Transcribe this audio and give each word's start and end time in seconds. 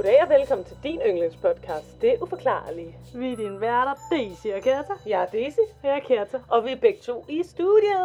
Goddag 0.00 0.22
og 0.22 0.28
velkommen 0.28 0.64
til 0.64 0.76
din 0.82 1.00
yndlingspodcast, 1.00 2.00
Det 2.00 2.18
Uforklarlige. 2.22 2.98
Vi 3.14 3.32
er 3.32 3.36
dine 3.36 3.60
værter, 3.60 3.94
Daisy 4.10 4.46
og 4.46 4.62
Kata. 4.62 4.92
Jeg 5.06 5.22
er 5.22 5.26
Daisy, 5.26 5.58
Og 5.58 5.88
jeg 5.88 5.96
er 5.96 6.00
Kata. 6.00 6.40
og 6.48 6.64
vi 6.64 6.72
er 6.72 6.76
begge 6.76 7.00
to 7.00 7.24
i 7.28 7.42
studiet. 7.42 8.00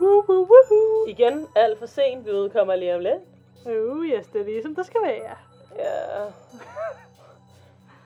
Woo, 0.00 0.24
woo, 0.28 0.46
woohoo. 0.46 1.06
Igen, 1.08 1.46
alt 1.56 1.78
for 1.78 1.86
sent, 1.86 2.26
vi 2.26 2.30
udkommer 2.30 2.76
lige 2.76 2.94
om 2.94 3.00
lidt. 3.00 3.22
Oh, 3.66 4.06
yes, 4.06 4.26
det 4.26 4.40
er 4.40 4.44
ligesom 4.44 4.74
det 4.74 4.86
skal 4.86 5.00
være. 5.02 5.36
Ja. 5.76 6.24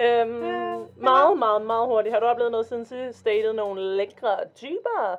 øhm, 0.00 0.86
meget, 0.96 1.38
meget, 1.38 1.62
meget 1.62 1.86
hurtigt. 1.86 2.12
Har 2.12 2.20
du 2.20 2.27
oplevet 2.27 2.52
noget 2.52 2.66
siden 2.66 2.84
sidst? 2.84 3.24
Datet 3.24 3.55
nogle 3.55 3.96
lækre 3.96 4.38
typer? 4.55 5.16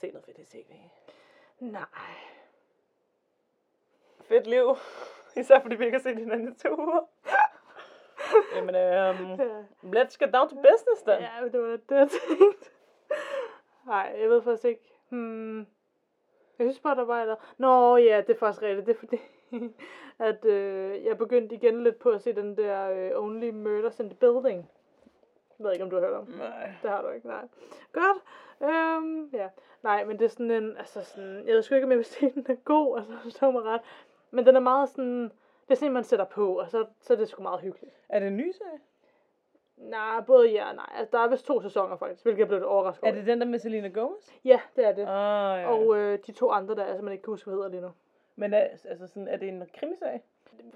Se 0.00 0.06
noget 0.10 0.24
fedt 0.24 0.38
i 0.38 0.44
tv. 0.44 0.72
Nej. 1.60 1.84
Fedt 4.28 4.46
liv. 4.46 4.76
Især 5.40 5.60
fordi 5.60 5.74
vi 5.76 5.84
ikke 5.84 5.98
har 5.98 6.02
set 6.02 6.18
hinanden 6.18 6.48
i 6.48 6.58
to 6.62 6.80
uger. 6.80 7.06
Jamen, 8.56 8.74
øhm, 8.74 9.40
let's 9.96 10.16
get 10.18 10.34
down 10.34 10.48
to 10.48 10.56
business 10.56 11.02
then. 11.06 11.20
ja 11.20 11.48
det 11.52 11.60
var 11.60 11.68
det, 11.68 11.82
jeg 11.90 12.08
tænkte. 12.10 12.70
Nej, 13.86 14.16
jeg 14.20 14.30
ved 14.30 14.42
faktisk 14.42 14.64
ikke. 14.64 14.96
Hmm. 15.08 15.58
Jeg 16.58 16.66
synes 16.66 16.78
bare, 16.78 16.96
der 16.96 17.04
var 17.04 17.24
der. 17.24 17.36
Nå 17.58 17.96
ja, 17.96 18.22
det 18.26 18.34
er 18.34 18.38
faktisk 18.38 18.62
rigtigt. 18.62 18.86
Det 18.86 18.94
er 18.94 18.98
fordi, 18.98 19.20
at 20.28 20.44
øh, 20.44 21.04
jeg 21.04 21.18
begyndte 21.18 21.54
igen 21.54 21.82
lidt 21.84 21.98
på 21.98 22.10
at 22.10 22.22
se 22.22 22.32
den 22.32 22.56
der 22.56 22.90
øh, 22.90 23.24
Only 23.24 23.50
Murders 23.50 24.00
in 24.00 24.10
the 24.10 24.16
Building. 24.18 24.70
Jeg 25.58 25.64
ved 25.64 25.72
ikke, 25.72 25.84
om 25.84 25.90
du 25.90 25.96
har 25.96 26.06
hørt 26.06 26.14
om. 26.14 26.28
Nej. 26.38 26.72
Det 26.82 26.90
har 26.90 27.02
du 27.02 27.08
ikke, 27.08 27.26
nej. 27.26 27.48
Godt. 27.92 28.18
Øhm, 28.62 29.30
ja. 29.32 29.48
Nej, 29.82 30.04
men 30.04 30.18
det 30.18 30.24
er 30.24 30.28
sådan 30.28 30.50
en, 30.50 30.76
altså 30.76 31.04
sådan, 31.04 31.46
jeg 31.46 31.54
ved 31.54 31.62
sgu 31.62 31.74
ikke, 31.74 31.84
om 31.84 31.90
jeg 31.90 31.98
vil 31.98 32.04
sige, 32.04 32.32
den 32.34 32.46
er 32.48 32.54
god, 32.54 32.98
altså, 32.98 33.12
forstå 33.22 33.50
mig 33.50 33.62
ret. 33.62 33.80
Men 34.30 34.46
den 34.46 34.56
er 34.56 34.60
meget 34.60 34.88
sådan, 34.88 35.32
det 35.70 35.76
er 35.76 35.78
sådan 35.78 35.92
man 35.92 36.04
sætter 36.04 36.24
på, 36.24 36.58
og 36.58 36.70
så, 36.70 36.86
så 37.00 37.12
er 37.12 37.16
det 37.16 37.28
sgu 37.28 37.42
meget 37.42 37.60
hyggeligt. 37.60 37.94
Er 38.08 38.18
det 38.18 38.28
en 38.28 38.36
ny 38.36 38.52
serie? 38.52 38.80
Nej, 39.76 40.20
både 40.26 40.50
ja 40.50 40.68
og 40.68 40.74
nej. 40.74 40.92
Altså, 40.94 41.16
der 41.16 41.24
er 41.24 41.28
vist 41.28 41.46
to 41.46 41.60
sæsoner 41.60 41.96
faktisk, 41.96 42.22
hvilket 42.22 42.38
jeg 42.38 42.46
blev 42.48 42.58
lidt 42.58 42.66
overrasket 42.66 43.08
Er 43.08 43.12
det 43.12 43.26
den 43.26 43.40
der 43.40 43.46
med 43.46 43.58
Selena 43.58 43.88
Gomez? 43.88 44.28
Ja, 44.44 44.60
det 44.76 44.86
er 44.86 44.92
det. 44.92 45.02
Ah, 45.02 45.60
ja. 45.60 45.68
Og 45.68 45.96
øh, 45.96 46.18
de 46.26 46.32
to 46.32 46.50
andre 46.50 46.74
der, 46.74 46.84
altså 46.84 47.04
man 47.04 47.12
ikke 47.12 47.22
kan 47.22 47.32
huske, 47.32 47.50
hvad 47.50 47.56
hedder 47.56 47.68
lige 47.68 47.80
nu. 47.80 47.90
Men 48.36 48.54
er, 48.54 48.60
altså 48.84 49.06
sådan, 49.06 49.28
er 49.28 49.36
det 49.36 49.48
en 49.48 49.68
krimiserie? 49.74 50.20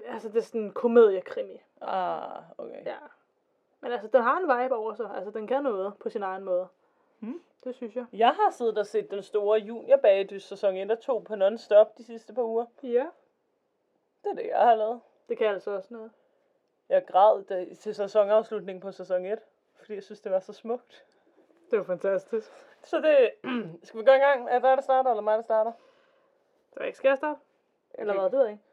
Altså, 0.07 0.29
det 0.29 0.37
er 0.37 0.41
sådan 0.41 0.61
en 0.61 0.71
komediekrimi. 0.71 1.61
Ah, 1.81 2.41
okay. 2.57 2.85
Ja. 2.85 2.97
Men 3.81 3.91
altså, 3.91 4.07
den 4.07 4.21
har 4.21 4.37
en 4.37 4.63
vibe 4.63 4.75
over 4.75 4.93
sig. 4.93 5.09
Altså, 5.15 5.31
den 5.31 5.47
kan 5.47 5.63
noget 5.63 5.93
på 5.99 6.09
sin 6.09 6.23
egen 6.23 6.43
måde. 6.43 6.67
Hmm. 7.19 7.41
Det 7.63 7.75
synes 7.75 7.95
jeg. 7.95 8.05
Jeg 8.13 8.29
har 8.29 8.51
siddet 8.51 8.77
og 8.77 8.85
set 8.85 9.11
den 9.11 9.23
store 9.23 9.59
juniorbagedys 9.59 10.43
sæson 10.43 10.75
1 10.75 10.91
og 10.91 10.99
2 10.99 11.19
på 11.19 11.35
non-stop 11.35 11.97
de 11.97 12.03
sidste 12.03 12.33
par 12.33 12.43
uger. 12.43 12.65
Ja. 12.83 13.05
Det 14.25 14.31
er 14.31 14.35
det, 14.35 14.47
jeg 14.47 14.59
har 14.59 14.75
lavet. 14.75 15.01
Det 15.29 15.37
kan 15.37 15.47
altså 15.47 15.71
også 15.71 15.93
noget. 15.93 16.11
Jeg 16.89 17.05
græd 17.05 17.43
da, 17.43 17.65
til 17.75 17.95
sæsonafslutningen 17.95 18.81
på 18.81 18.91
sæson 18.91 19.25
1, 19.25 19.39
fordi 19.75 19.93
jeg 19.93 20.03
synes, 20.03 20.21
det 20.21 20.31
var 20.31 20.39
så 20.39 20.53
smukt. 20.53 21.05
Det 21.71 21.79
var 21.79 21.85
fantastisk. 21.85 22.51
Så 22.83 22.97
det... 22.97 23.31
skal 23.83 23.99
vi 23.99 24.05
gå 24.05 24.11
i 24.11 24.17
gang? 24.17 24.49
Er 24.49 24.53
det 24.53 24.63
dig, 24.63 24.77
der 24.77 24.81
starter, 24.81 25.09
eller 25.09 25.21
mig, 25.21 25.37
der 25.37 25.43
starter? 25.43 25.71
Så 26.73 26.83
ikke 26.83 26.97
skal 26.97 27.09
jeg 27.09 27.17
starte? 27.17 27.39
Eller 27.93 28.13
hvad, 28.13 28.23
det 28.23 28.31
ved 28.31 28.41
jeg 28.41 28.51
ikke. 28.51 28.63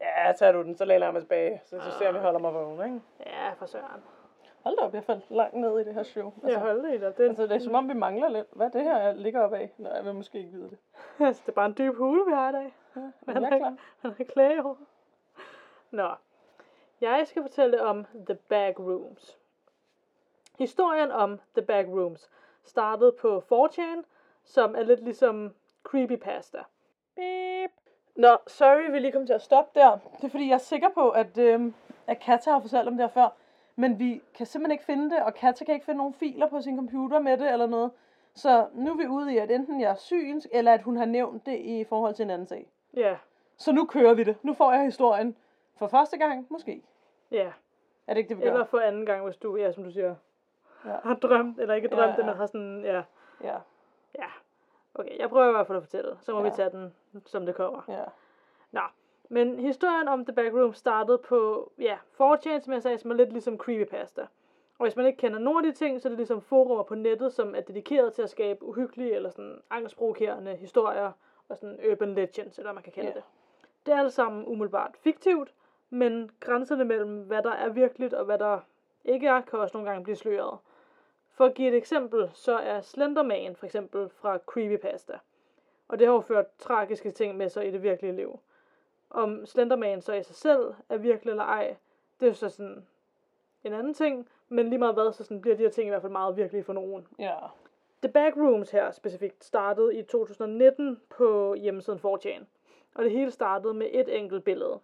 Ja, 0.00 0.32
tager 0.32 0.52
du 0.52 0.62
den, 0.62 0.76
så 0.76 0.84
læner 0.84 1.06
jeg 1.06 1.12
mig 1.12 1.22
tilbage. 1.22 1.62
Så, 1.64 1.80
så 1.80 1.98
ser 1.98 2.12
vi 2.12 2.18
holder 2.18 2.40
mig 2.40 2.54
vågen, 2.54 2.84
ikke? 2.84 3.00
Ja, 3.26 3.52
for 3.52 3.66
søren. 3.66 4.04
Hold 4.64 4.76
da 4.76 4.82
op, 4.82 4.94
jeg 4.94 5.04
faldt 5.04 5.30
langt 5.30 5.54
ned 5.54 5.80
i 5.80 5.84
det 5.84 5.94
her 5.94 6.02
show. 6.02 6.32
Jeg 6.42 6.58
holder 6.58 6.92
i 6.92 6.98
dig. 6.98 7.18
Det, 7.18 7.28
altså, 7.28 7.42
det 7.42 7.52
er 7.52 7.58
som 7.58 7.74
om, 7.74 7.88
vi 7.88 7.94
mangler 7.94 8.28
lidt. 8.28 8.46
Hvad 8.52 8.66
er 8.66 8.70
det 8.70 8.82
her, 8.82 8.98
jeg 8.98 9.16
ligger 9.16 9.40
op 9.40 9.52
af? 9.52 9.72
Nej, 9.78 9.92
jeg 9.92 10.04
vil 10.04 10.14
måske 10.14 10.38
ikke 10.38 10.50
vide 10.50 10.70
det. 10.70 10.78
altså, 11.26 11.42
det 11.46 11.48
er 11.48 11.54
bare 11.54 11.66
en 11.66 11.74
dyb 11.78 11.96
hule, 11.96 12.24
vi 12.26 12.32
har 12.32 12.48
i 12.48 12.52
dag. 12.52 12.74
Ja, 12.96 13.00
Men 13.20 13.42
jeg 13.42 13.52
er 13.52 13.58
klar. 13.58 13.76
Han 14.00 14.14
er 14.18 14.24
klage 14.24 14.64
over. 14.64 14.74
Nå. 15.90 16.08
Jeg 17.00 17.22
skal 17.26 17.42
fortælle 17.42 17.82
om 17.82 18.06
The 18.26 18.34
Back 18.34 18.78
Rooms. 18.78 19.38
Historien 20.58 21.10
om 21.10 21.40
The 21.56 21.66
Back 21.66 21.88
Rooms 21.88 22.30
startede 22.64 23.12
på 23.12 23.42
4chan, 23.52 24.02
som 24.44 24.74
er 24.74 24.82
lidt 24.82 25.04
ligesom 25.04 25.54
Creepypasta. 25.82 26.58
Beep. 27.16 27.70
Nå, 28.16 28.36
sorry, 28.46 28.90
vi 28.90 28.98
lige 28.98 29.12
kom 29.12 29.26
til 29.26 29.32
at 29.32 29.42
stoppe 29.42 29.80
der. 29.80 29.98
Det 30.16 30.24
er 30.24 30.28
fordi, 30.28 30.48
jeg 30.48 30.54
er 30.54 30.58
sikker 30.58 30.88
på, 30.88 31.10
at, 31.10 31.38
øhm, 31.38 31.74
at 32.06 32.20
Katja 32.20 32.52
har 32.52 32.60
fortalt 32.60 32.88
om 32.88 32.94
det 32.96 33.02
her 33.02 33.08
før. 33.08 33.28
Men 33.76 33.98
vi 33.98 34.22
kan 34.34 34.46
simpelthen 34.46 34.72
ikke 34.72 34.84
finde 34.84 35.10
det, 35.10 35.22
og 35.22 35.34
Katja 35.34 35.64
kan 35.66 35.74
ikke 35.74 35.84
finde 35.86 35.98
nogen 35.98 36.14
filer 36.14 36.48
på 36.48 36.60
sin 36.60 36.76
computer 36.76 37.18
med 37.18 37.38
det 37.38 37.52
eller 37.52 37.66
noget. 37.66 37.90
Så 38.34 38.66
nu 38.72 38.90
er 38.92 38.96
vi 38.96 39.06
ude 39.06 39.34
i, 39.34 39.38
at 39.38 39.50
enten 39.50 39.80
jeg 39.80 39.90
er 39.90 39.94
synsk, 39.94 40.48
eller 40.52 40.72
at 40.74 40.82
hun 40.82 40.96
har 40.96 41.04
nævnt 41.04 41.46
det 41.46 41.58
i 41.58 41.84
forhold 41.84 42.14
til 42.14 42.22
en 42.22 42.30
anden 42.30 42.46
sag. 42.46 42.70
Ja, 42.96 43.16
Så 43.56 43.72
nu 43.72 43.84
kører 43.86 44.14
vi 44.14 44.24
det. 44.24 44.36
Nu 44.42 44.54
får 44.54 44.72
jeg 44.72 44.84
historien 44.84 45.36
for 45.76 45.86
første 45.86 46.18
gang, 46.18 46.46
måske. 46.50 46.82
ja. 47.30 47.52
Er 48.06 48.14
det 48.14 48.18
ikke 48.18 48.28
det, 48.28 48.36
vi 48.38 48.42
gør? 48.42 48.50
Eller 48.52 48.64
for 48.64 48.78
anden 48.78 49.06
gang, 49.06 49.24
hvis 49.24 49.36
du, 49.36 49.56
ja, 49.56 49.72
som 49.72 49.84
du 49.84 49.90
siger, 49.90 50.14
Ja. 50.84 50.96
har 51.04 51.14
drømt, 51.14 51.60
eller 51.60 51.74
ikke 51.74 51.88
drømt, 51.88 52.12
ja, 52.18 52.20
ja. 52.20 52.26
men 52.26 52.36
har 52.36 52.46
sådan, 52.46 52.82
ja. 52.84 53.02
Ja, 53.42 53.56
Ja. 54.18 54.26
Okay, 54.94 55.18
jeg 55.18 55.28
prøver 55.28 55.48
i 55.48 55.52
hvert 55.52 55.66
fald 55.66 55.76
at 55.78 55.82
fortælle, 55.84 56.16
så 56.20 56.32
må 56.32 56.38
Ja. 56.38 56.44
vi 56.44 56.50
tage 56.56 56.70
den, 56.70 56.94
som 57.26 57.46
det 57.46 57.54
kommer. 57.54 57.82
ja. 57.88 58.04
Nå, 58.72 58.80
men 59.28 59.58
historien 59.60 60.08
om 60.08 60.24
The 60.24 60.34
Back 60.34 60.54
Room 60.54 60.74
startede 60.74 61.18
på, 61.18 61.72
ja, 61.78 61.96
4chan, 62.20 62.60
som 62.60 62.72
jeg 62.72 62.82
sagde, 62.82 62.98
som 62.98 63.10
er 63.10 63.14
lidt 63.14 63.32
ligesom 63.32 63.58
Creepypasta. 63.58 64.26
Og 64.78 64.86
hvis 64.86 64.96
man 64.96 65.06
ikke 65.06 65.16
kender 65.18 65.38
nogen 65.38 65.64
af 65.64 65.72
de 65.72 65.78
ting, 65.78 66.00
så 66.02 66.08
er 66.08 66.10
det 66.10 66.18
ligesom 66.18 66.40
forumer 66.40 66.82
på 66.82 66.94
nettet, 66.94 67.32
som 67.32 67.54
er 67.54 67.60
dedikeret 67.60 68.12
til 68.12 68.22
at 68.22 68.30
skabe 68.30 68.64
uhyggelige 68.64 69.14
eller 69.14 69.30
sådan 69.30 69.60
angstprovokerende 69.70 70.56
historier 70.56 71.12
og 71.48 71.56
sådan 71.56 71.78
urban 71.92 72.14
legends, 72.14 72.58
eller 72.58 72.66
hvad 72.66 72.74
man 72.74 72.82
kan 72.82 72.92
kalde 72.92 73.08
Ja. 73.08 73.14
det. 73.14 73.22
Det 73.86 73.94
er 73.94 73.98
alt 73.98 74.12
sammen 74.12 74.44
umiddelbart 74.46 74.96
fiktivt, 74.96 75.54
men 75.90 76.30
grænserne 76.40 76.84
mellem, 76.84 77.18
hvad 77.22 77.42
der 77.42 77.52
er 77.52 77.68
virkeligt 77.68 78.14
og 78.14 78.24
hvad 78.24 78.38
der 78.38 78.60
ikke 79.04 79.26
er, 79.26 79.40
kan 79.40 79.58
også 79.58 79.76
nogle 79.76 79.90
gange 79.90 80.04
blive 80.04 80.16
sløret. 80.16 80.58
For 81.30 81.44
at 81.44 81.54
give 81.54 81.68
et 81.68 81.74
eksempel, 81.76 82.30
så 82.34 82.58
er 82.58 82.80
Slenderman 82.80 83.56
for 83.56 83.66
eksempel 83.66 84.08
fra 84.08 84.38
Creepypasta. 84.38 85.18
Og 85.88 85.98
det 85.98 86.06
har 86.06 86.14
jo 86.14 86.20
ført 86.20 86.46
tragiske 86.58 87.10
ting 87.10 87.36
med 87.36 87.48
sig 87.48 87.68
i 87.68 87.70
det 87.70 87.82
virkelige 87.82 88.16
liv. 88.16 88.38
Om 89.14 89.46
Slenderman 89.46 90.02
så 90.02 90.12
i 90.12 90.22
sig 90.22 90.36
selv 90.36 90.74
er 90.88 90.96
virkelig 90.96 91.30
eller 91.30 91.44
ej, 91.44 91.76
det 92.20 92.28
er 92.28 92.32
så 92.32 92.48
sådan 92.48 92.86
en 93.64 93.72
anden 93.72 93.94
ting, 93.94 94.28
men 94.48 94.68
lige 94.68 94.78
meget 94.78 94.94
hvad, 94.94 95.12
så 95.12 95.24
sådan 95.24 95.40
bliver 95.40 95.56
de 95.56 95.62
her 95.62 95.70
ting 95.70 95.86
i 95.86 95.88
hvert 95.88 96.02
fald 96.02 96.12
meget 96.12 96.36
virkelige 96.36 96.64
for 96.64 96.72
nogen. 96.72 97.06
Ja. 97.18 97.34
The 98.02 98.12
Backrooms 98.12 98.70
her 98.70 98.90
specifikt 98.90 99.44
startede 99.44 99.96
i 99.96 100.02
2019 100.02 101.00
på 101.10 101.54
hjemmesiden 101.54 102.00
4chan. 102.04 102.44
Og 102.94 103.04
det 103.04 103.10
hele 103.10 103.30
startede 103.30 103.74
med 103.74 103.86
et 103.92 104.18
enkelt 104.18 104.44
billede. 104.44 104.80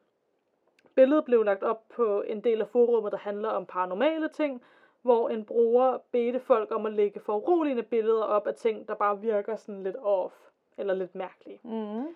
Billedet 0.94 1.24
blev 1.24 1.42
lagt 1.42 1.62
op 1.62 1.88
på 1.88 2.22
en 2.22 2.40
del 2.40 2.60
af 2.60 2.68
forummet, 2.68 3.12
der 3.12 3.18
handler 3.18 3.48
om 3.48 3.66
paranormale 3.66 4.28
ting, 4.28 4.62
hvor 5.02 5.28
en 5.28 5.44
bruger 5.44 5.98
bedte 6.12 6.40
folk 6.40 6.70
om 6.70 6.86
at 6.86 6.92
lægge 6.92 7.20
foruroligende 7.20 7.82
billeder 7.82 8.24
op 8.24 8.46
af 8.46 8.54
ting, 8.54 8.88
der 8.88 8.94
bare 8.94 9.20
virker 9.20 9.56
sådan 9.56 9.82
lidt 9.82 9.96
off, 9.96 10.34
eller 10.76 10.94
lidt 10.94 11.14
mærkelige. 11.14 11.60
Mm. 11.62 12.06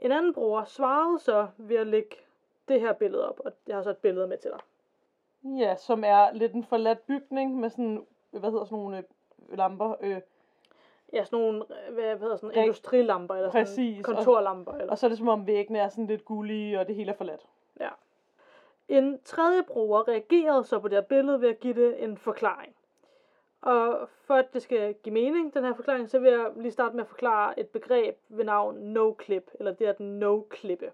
En 0.00 0.12
anden 0.12 0.34
bruger 0.34 0.64
svarede 0.64 1.18
så 1.18 1.48
ved 1.56 1.76
at 1.76 1.86
lægge 1.86 2.16
det 2.68 2.80
her 2.80 2.92
billede 2.92 3.28
op, 3.28 3.40
og 3.44 3.52
jeg 3.66 3.76
har 3.76 3.82
så 3.82 3.90
et 3.90 3.96
billede 3.98 4.26
med 4.26 4.38
til 4.38 4.50
dig. 4.50 4.60
Ja, 5.58 5.76
som 5.76 6.04
er 6.06 6.32
lidt 6.32 6.52
en 6.52 6.64
forladt 6.64 7.06
bygning 7.06 7.56
med 7.60 7.70
sådan, 7.70 8.06
hvad 8.30 8.50
hedder 8.50 8.64
sådan 8.64 8.78
nogle 8.78 8.96
øh, 8.98 9.04
lamper. 9.58 9.94
Øh, 10.00 10.20
Ja, 11.12 11.24
sådan 11.24 11.38
nogle, 11.38 11.64
øh, 11.88 11.94
hvad 11.94 12.18
hedder 12.18 12.36
sådan, 12.36 12.56
Rig- 12.56 12.62
industrilamper, 12.62 13.34
eller 13.34 13.50
sådan 13.50 13.64
Præcis, 13.66 13.98
og- 13.98 14.14
kontorlamper. 14.14 14.72
Eller 14.72 14.90
og 14.90 14.98
så 14.98 15.06
er 15.06 15.08
det 15.08 15.18
som 15.18 15.28
om 15.28 15.46
væggene 15.46 15.78
er 15.78 15.88
sådan 15.88 16.06
lidt 16.06 16.24
gullige, 16.24 16.80
og 16.80 16.86
det 16.86 16.94
hele 16.94 17.10
er 17.12 17.16
forladt. 17.16 17.46
Ja. 17.80 17.88
En 18.88 19.20
tredje 19.24 19.62
bruger 19.62 20.08
reagerede 20.08 20.64
så 20.64 20.78
på 20.78 20.88
det 20.88 20.96
her 20.96 21.02
billede 21.02 21.40
ved 21.40 21.48
at 21.48 21.60
give 21.60 21.74
det 21.74 22.04
en 22.04 22.18
forklaring. 22.18 22.74
Og 23.60 24.08
for 24.08 24.34
at 24.34 24.54
det 24.54 24.62
skal 24.62 24.94
give 24.94 25.12
mening, 25.12 25.54
den 25.54 25.64
her 25.64 25.74
forklaring, 25.74 26.10
så 26.10 26.18
vil 26.18 26.30
jeg 26.30 26.50
lige 26.56 26.72
starte 26.72 26.96
med 26.96 27.04
at 27.04 27.08
forklare 27.08 27.60
et 27.60 27.68
begreb 27.68 28.18
ved 28.28 28.44
navn 28.44 28.96
no-clip, 28.96 29.54
eller 29.58 29.72
det 29.72 29.86
at 29.86 30.00
no-klippe. 30.00 30.90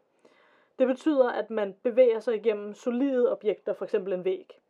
Det 0.79 0.87
betyder, 0.87 1.31
at 1.31 1.51
man 1.51 1.75
bevæger 1.83 2.21
sig 2.21 2.35
igennem 2.35 2.75
solide 2.75 3.33
objekter, 3.33 3.73
f.eks. 3.73 3.95
en 3.95 4.25
væg. 4.25 4.61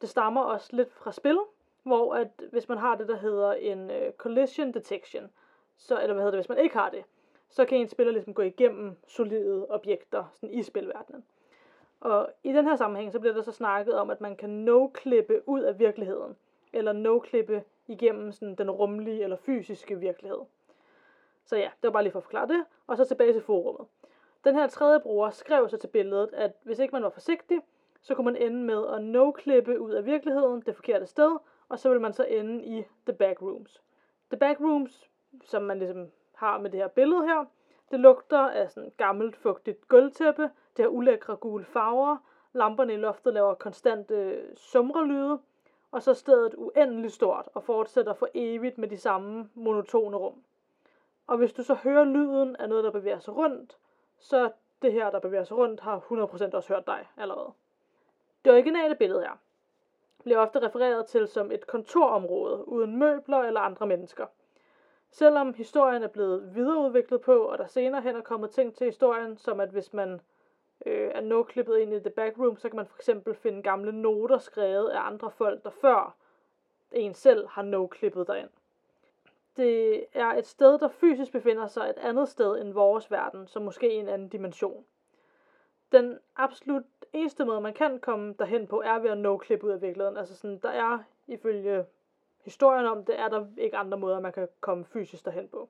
Det 0.00 0.08
stammer 0.08 0.42
også 0.42 0.76
lidt 0.76 0.92
fra 0.92 1.12
spil, 1.12 1.38
hvor 1.82 2.14
at 2.14 2.28
hvis 2.50 2.68
man 2.68 2.78
har 2.78 2.96
det, 2.96 3.08
der 3.08 3.16
hedder 3.16 3.52
en 3.52 3.90
uh, 3.90 4.12
collision 4.16 4.74
detection, 4.74 5.30
så, 5.76 6.00
eller 6.00 6.14
hvad 6.14 6.22
hedder 6.22 6.30
det, 6.30 6.38
hvis 6.38 6.48
man 6.48 6.58
ikke 6.58 6.76
har 6.76 6.90
det, 6.90 7.04
så 7.50 7.64
kan 7.64 7.78
en 7.78 7.88
spiller 7.88 8.12
ligesom 8.12 8.34
gå 8.34 8.42
igennem 8.42 8.96
solide 9.06 9.66
objekter 9.68 10.24
sådan 10.34 10.54
i 10.54 10.62
spilverdenen. 10.62 11.24
Og 12.00 12.30
i 12.42 12.52
den 12.52 12.64
her 12.64 12.76
sammenhæng, 12.76 13.12
så 13.12 13.20
bliver 13.20 13.34
der 13.34 13.42
så 13.42 13.52
snakket 13.52 13.94
om, 13.94 14.10
at 14.10 14.20
man 14.20 14.36
kan 14.36 14.50
no-klippe 14.50 15.48
ud 15.48 15.60
af 15.60 15.78
virkeligheden, 15.78 16.36
eller 16.74 16.92
no-klippe 16.92 17.62
igennem 17.86 18.32
sådan 18.32 18.54
den 18.54 18.70
rumlige 18.70 19.22
eller 19.22 19.36
fysiske 19.36 19.98
virkelighed. 19.98 20.38
Så 21.44 21.56
ja, 21.56 21.70
det 21.82 21.88
var 21.88 21.90
bare 21.90 22.02
lige 22.02 22.12
for 22.12 22.18
at 22.18 22.24
forklare 22.24 22.48
det, 22.48 22.64
og 22.86 22.96
så 22.96 23.04
tilbage 23.04 23.32
til 23.32 23.42
forummet. 23.42 23.86
Den 24.44 24.54
her 24.54 24.66
tredje 24.66 25.00
bruger 25.00 25.30
skrev 25.30 25.68
så 25.68 25.76
til 25.76 25.88
billedet, 25.88 26.30
at 26.32 26.52
hvis 26.62 26.78
ikke 26.78 26.92
man 26.92 27.02
var 27.02 27.10
forsigtig, 27.10 27.60
så 28.00 28.14
kunne 28.14 28.24
man 28.24 28.36
ende 28.36 28.62
med 28.62 28.86
at 28.86 29.02
no-klippe 29.02 29.78
ud 29.78 29.90
af 29.90 30.04
virkeligheden 30.04 30.62
det 30.66 30.76
forkerte 30.76 31.06
sted, 31.06 31.36
og 31.68 31.78
så 31.78 31.90
vil 31.90 32.00
man 32.00 32.12
så 32.12 32.24
ende 32.24 32.64
i 32.64 32.84
The 33.06 33.16
Backrooms. 33.18 33.82
The 34.30 34.38
Backrooms, 34.38 35.10
som 35.44 35.62
man 35.62 35.78
ligesom 35.78 36.10
har 36.34 36.58
med 36.58 36.70
det 36.70 36.80
her 36.80 36.88
billede 36.88 37.26
her, 37.26 37.44
det 37.90 38.00
lugter 38.00 38.38
af 38.38 38.70
sådan 38.70 38.92
gammelt, 38.96 39.36
fugtigt 39.36 39.88
gulvtæppe, 39.88 40.50
det 40.76 40.82
har 40.82 40.88
ulækre 40.88 41.36
gule 41.36 41.64
farver, 41.64 42.16
Lamperne 42.54 42.94
i 42.94 42.96
loftet 42.96 43.34
laver 43.34 43.54
konstante 43.54 44.14
øh, 44.14 44.56
sumrelyde, 44.56 45.38
og 45.94 46.02
så 46.02 46.14
stedet 46.14 46.54
uendeligt 46.54 47.12
stort 47.12 47.48
og 47.54 47.64
fortsætter 47.64 48.14
for 48.14 48.28
evigt 48.34 48.78
med 48.78 48.88
de 48.88 48.98
samme 48.98 49.50
monotone 49.54 50.16
rum. 50.16 50.44
Og 51.26 51.36
hvis 51.36 51.52
du 51.52 51.62
så 51.62 51.74
hører 51.74 52.04
lyden 52.04 52.56
af 52.56 52.68
noget, 52.68 52.84
der 52.84 52.90
bevæger 52.90 53.18
sig 53.18 53.36
rundt, 53.36 53.78
så 54.18 54.50
det 54.82 54.92
her, 54.92 55.10
der 55.10 55.18
bevæger 55.18 55.44
sig 55.44 55.56
rundt, 55.56 55.80
har 55.80 55.98
100% 55.98 56.56
også 56.56 56.68
hørt 56.68 56.86
dig 56.86 57.08
allerede. 57.16 57.52
Det 58.44 58.52
originale 58.52 58.94
billede 58.94 59.20
her 59.20 59.38
bliver 60.22 60.38
ofte 60.38 60.66
refereret 60.66 61.06
til 61.06 61.28
som 61.28 61.52
et 61.52 61.66
kontorområde 61.66 62.68
uden 62.68 62.98
møbler 62.98 63.38
eller 63.38 63.60
andre 63.60 63.86
mennesker. 63.86 64.26
Selvom 65.10 65.54
historien 65.54 66.02
er 66.02 66.08
blevet 66.08 66.54
videreudviklet 66.54 67.20
på, 67.20 67.36
og 67.38 67.58
der 67.58 67.66
senere 67.66 68.02
hen 68.02 68.16
er 68.16 68.20
kommet 68.20 68.50
ting 68.50 68.74
til 68.74 68.84
historien, 68.84 69.36
som 69.36 69.60
at 69.60 69.68
hvis 69.68 69.92
man 69.92 70.20
øh, 70.86 71.10
er 71.14 71.20
no-klippet 71.20 71.76
ind 71.76 71.94
i 71.94 72.00
The 72.00 72.10
Backroom, 72.10 72.56
så 72.56 72.68
kan 72.68 72.76
man 72.76 72.86
for 72.86 72.96
eksempel 72.96 73.34
finde 73.34 73.62
gamle 73.62 73.92
noter 73.92 74.38
skrevet 74.38 74.88
af 74.88 75.06
andre 75.06 75.30
folk, 75.30 75.64
der 75.64 75.70
før 75.70 76.16
en 76.92 77.14
selv 77.14 77.48
har 77.48 77.62
no-klippet 77.62 78.26
derind. 78.26 78.50
Det 79.56 80.04
er 80.12 80.26
et 80.26 80.46
sted, 80.46 80.78
der 80.78 80.88
fysisk 80.88 81.32
befinder 81.32 81.66
sig 81.66 81.90
et 81.90 81.98
andet 81.98 82.28
sted 82.28 82.60
end 82.60 82.72
vores 82.72 83.10
verden, 83.10 83.46
som 83.46 83.62
måske 83.62 83.94
i 83.94 83.96
en 83.96 84.08
anden 84.08 84.28
dimension. 84.28 84.84
Den 85.92 86.18
absolut 86.36 86.84
eneste 87.12 87.44
måde, 87.44 87.60
man 87.60 87.74
kan 87.74 88.00
komme 88.00 88.34
derhen 88.38 88.66
på, 88.66 88.80
er 88.80 88.98
ved 88.98 89.10
at 89.10 89.18
no-klippe 89.18 89.66
ud 89.66 89.70
af 89.70 89.82
virkeligheden. 89.82 90.16
Altså 90.16 90.36
sådan, 90.36 90.58
der 90.58 90.68
er 90.68 90.98
ifølge 91.26 91.84
historien 92.44 92.86
om 92.86 93.04
det, 93.04 93.20
er 93.20 93.28
der 93.28 93.46
ikke 93.56 93.76
andre 93.76 93.98
måder, 93.98 94.20
man 94.20 94.32
kan 94.32 94.48
komme 94.60 94.84
fysisk 94.84 95.24
derhen 95.24 95.48
på. 95.48 95.68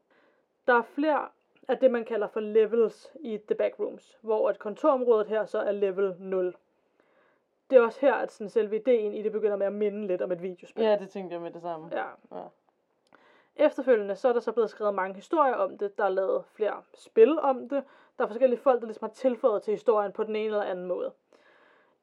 Der 0.67 0.75
er 0.75 0.83
flere 0.83 1.29
af 1.69 1.78
det, 1.78 1.90
man 1.90 2.05
kalder 2.05 2.26
for 2.26 2.40
levels 2.40 3.12
i 3.20 3.40
The 3.46 3.55
Backrooms, 3.55 4.19
hvor 4.20 4.50
et 4.50 4.58
kontorområdet 4.58 5.26
her 5.26 5.44
så 5.44 5.58
er 5.58 5.72
level 5.72 6.16
0. 6.19 6.56
Det 7.70 7.78
er 7.78 7.82
også 7.82 8.00
her, 8.00 8.14
at 8.14 8.32
sådan 8.32 8.50
selve 8.50 8.76
ideen 8.76 9.12
i 9.12 9.22
det 9.22 9.32
begynder 9.32 9.56
med 9.56 9.66
at 9.66 9.72
minde 9.72 10.06
lidt 10.06 10.22
om 10.22 10.32
et 10.32 10.43
videospil. 10.43 10.84
Ja, 10.84 10.96
det 10.96 11.08
tænkte 11.08 11.34
jeg 11.34 11.43
med 11.43 11.50
det 11.50 11.62
samme. 11.62 11.90
Ja. 11.93 12.37
Ja. 12.38 12.44
Efterfølgende 13.56 14.16
så 14.16 14.28
er 14.28 14.32
der 14.32 14.40
så 14.40 14.52
blevet 14.52 14.70
skrevet 14.70 14.94
mange 14.94 15.14
historier 15.14 15.55
om 15.55 15.78
det. 15.78 15.99
Der 15.99 16.05
er 16.05 16.08
lavet 16.08 16.44
flere 16.44 16.82
spil 16.94 17.38
om 17.38 17.69
det. 17.69 17.84
Der 18.19 18.25
er 18.25 18.28
forskellige 18.28 18.61
folk, 18.61 18.81
der 18.81 18.87
ligesom 18.87 19.08
har 19.08 19.14
tilføjet 19.14 19.62
til 19.62 19.72
historien 19.72 20.12
på 20.12 20.25
den 20.25 20.37
ene 20.37 20.44
eller 20.44 20.62
anden 20.62 20.87
måde. 20.87 21.12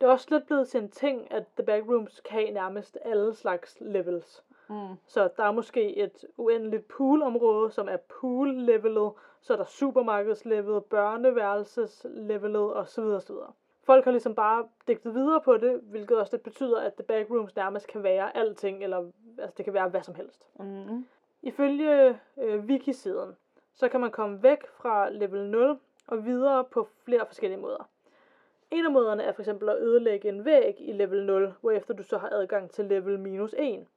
Det 0.02 0.08
er 0.08 0.12
også 0.12 0.28
lidt 0.30 0.46
blevet 0.46 0.68
til 0.68 0.82
en 0.82 0.90
ting, 0.90 1.32
at 1.32 1.44
The 1.58 1.66
Backrooms 1.66 2.20
kan 2.20 2.54
nærmest 2.54 2.98
alle 3.02 3.36
slags 3.36 3.78
levels. 3.82 4.44
Mm. 4.72 4.96
Så 5.06 5.30
der 5.38 5.44
er 5.44 5.52
måske 5.52 5.98
et 5.98 6.26
uendeligt 6.38 6.88
poolområde, 6.88 7.72
som 7.72 7.88
er 7.88 7.98
pool-levelet, 7.98 9.12
så 9.42 9.54
er 9.54 9.58
der 9.58 9.66
supermarkedslevelet, 9.66 10.86
børneværelseslevelet 10.86 12.76
osv. 12.76 13.04
osv. 13.04 13.36
Folk 13.84 14.04
har 14.04 14.12
ligesom 14.12 14.36
bare 14.36 14.68
digtet 14.88 15.14
videre 15.14 15.42
på 15.42 15.58
det, 15.58 15.80
hvilket 15.84 16.20
også 16.20 16.38
det 16.38 16.44
betyder, 16.44 16.80
at 16.80 16.94
The 16.94 17.04
Backrooms 17.04 17.56
nærmest 17.56 17.88
kan 17.88 18.04
være 18.04 18.38
alting, 18.38 18.84
eller 18.84 18.98
altså 19.38 19.54
det 19.58 19.66
kan 19.66 19.74
være 19.74 19.90
hvad 19.90 20.04
som 20.04 20.16
helst. 20.16 20.48
Mm. 20.60 21.06
Ifølge 21.42 22.20
øh, 22.38 22.66
wiki-siden, 22.66 23.36
så 23.74 23.88
kan 23.88 24.00
man 24.00 24.12
komme 24.12 24.44
væk 24.44 24.68
fra 24.68 25.10
level 25.10 25.50
0 25.50 25.80
og 26.08 26.26
videre 26.26 26.64
på 26.64 26.88
flere 27.06 27.26
forskellige 27.26 27.62
måder. 27.62 27.90
En 28.72 28.86
af 28.86 28.92
måderne 28.92 29.24
er 29.24 29.32
for 29.32 29.42
eksempel 29.42 29.70
at 29.70 29.78
ødelægge 29.78 30.30
en 30.30 30.46
væg 30.46 30.76
i 30.80 30.92
level 30.92 31.26
0, 31.26 31.54
hvorefter 31.62 31.94
du 31.94 32.04
så 32.04 32.18
har 32.18 32.30
adgang 32.30 32.72
til 32.72 32.86
level 32.86 33.20
minus 33.20 33.56
1. 33.58 33.88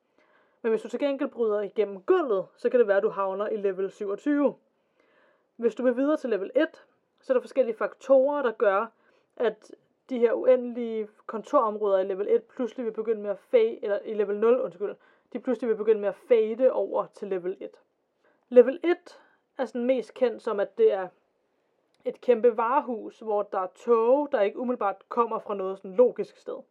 Men 0.64 0.70
hvis 0.70 0.82
du 0.82 0.88
til 0.88 0.98
gengæld 0.98 1.30
bryder 1.30 1.60
igennem 1.60 2.02
gulvet, 2.02 2.46
så 2.56 2.70
kan 2.70 2.80
det 2.80 2.88
være, 2.88 2.96
at 2.96 3.02
du 3.02 3.08
havner 3.08 3.48
i 3.48 3.56
level 3.56 3.90
27. 3.90 4.54
Hvis 5.56 5.74
du 5.74 5.82
vil 5.82 5.96
videre 5.96 6.16
til 6.16 6.30
level 6.30 6.50
1, 6.54 6.68
så 7.20 7.32
er 7.32 7.34
der 7.34 7.40
forskellige 7.40 7.76
faktorer, 7.76 8.42
der 8.42 8.52
gør, 8.52 8.86
at 9.36 9.74
de 10.10 10.18
her 10.18 10.32
uendelige 10.32 11.08
kontorområder 11.26 11.98
i 11.98 12.04
level 12.04 12.26
1 12.30 12.42
pludselig 12.42 12.86
vil 12.86 12.92
begynde 12.92 13.22
med 13.22 13.30
at 13.30 13.38
fade, 13.38 13.78
eller 13.82 13.98
i 13.98 14.14
level 14.14 14.36
0, 14.36 14.60
undskyld, 14.60 14.94
de 15.32 15.38
pludselig 15.40 15.68
vil 15.68 15.76
begynde 15.76 16.00
med 16.00 16.08
at 16.08 16.16
fade 16.28 16.72
over 16.72 17.06
til 17.06 17.28
level 17.28 17.56
1. 17.60 17.70
Level 18.48 18.80
1 18.84 19.20
er 19.58 19.64
sådan 19.64 19.86
mest 19.86 20.14
kendt 20.14 20.42
som, 20.42 20.60
at 20.60 20.78
det 20.78 20.92
er 20.92 21.08
et 22.04 22.20
kæmpe 22.20 22.56
varehus, 22.56 23.20
hvor 23.20 23.42
der 23.42 23.58
er 23.58 23.68
tog, 23.74 24.28
der 24.32 24.40
ikke 24.40 24.58
umiddelbart 24.58 25.08
kommer 25.08 25.38
fra 25.38 25.54
noget 25.54 25.78
sådan 25.78 25.94
logisk 25.94 26.36
sted. 26.36 26.62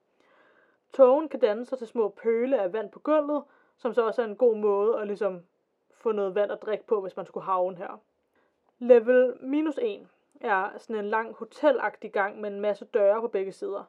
Togen 0.94 1.30
kan 1.30 1.40
danne 1.40 1.66
sig 1.66 1.78
til 1.78 1.88
små 1.88 2.10
pøle 2.10 2.62
af 2.62 2.74
vand 2.74 2.92
på 2.92 3.00
gulvet, 3.00 3.44
som 3.78 3.94
så 3.94 4.06
også 4.08 4.22
er 4.22 4.26
en 4.26 4.36
god 4.36 4.56
måde 4.56 5.00
at 5.00 5.08
ligesom 5.08 5.44
få 5.94 6.12
noget 6.12 6.36
vand 6.36 6.52
at 6.52 6.62
drikke 6.62 6.86
på, 6.86 7.02
hvis 7.02 7.18
man 7.18 7.26
skulle 7.26 7.46
havne 7.46 7.78
her. 7.78 8.02
Level 8.80 9.34
minus 9.42 9.80
1 9.82 10.08
er 10.42 10.70
sådan 10.78 10.96
en 10.96 11.10
lang 11.10 11.34
hotelagtig 11.34 12.12
gang 12.12 12.42
med 12.42 12.52
en 12.52 12.60
masse 12.60 12.86
døre 12.86 13.22
på 13.22 13.28
begge 13.28 13.52
sider. 13.52 13.84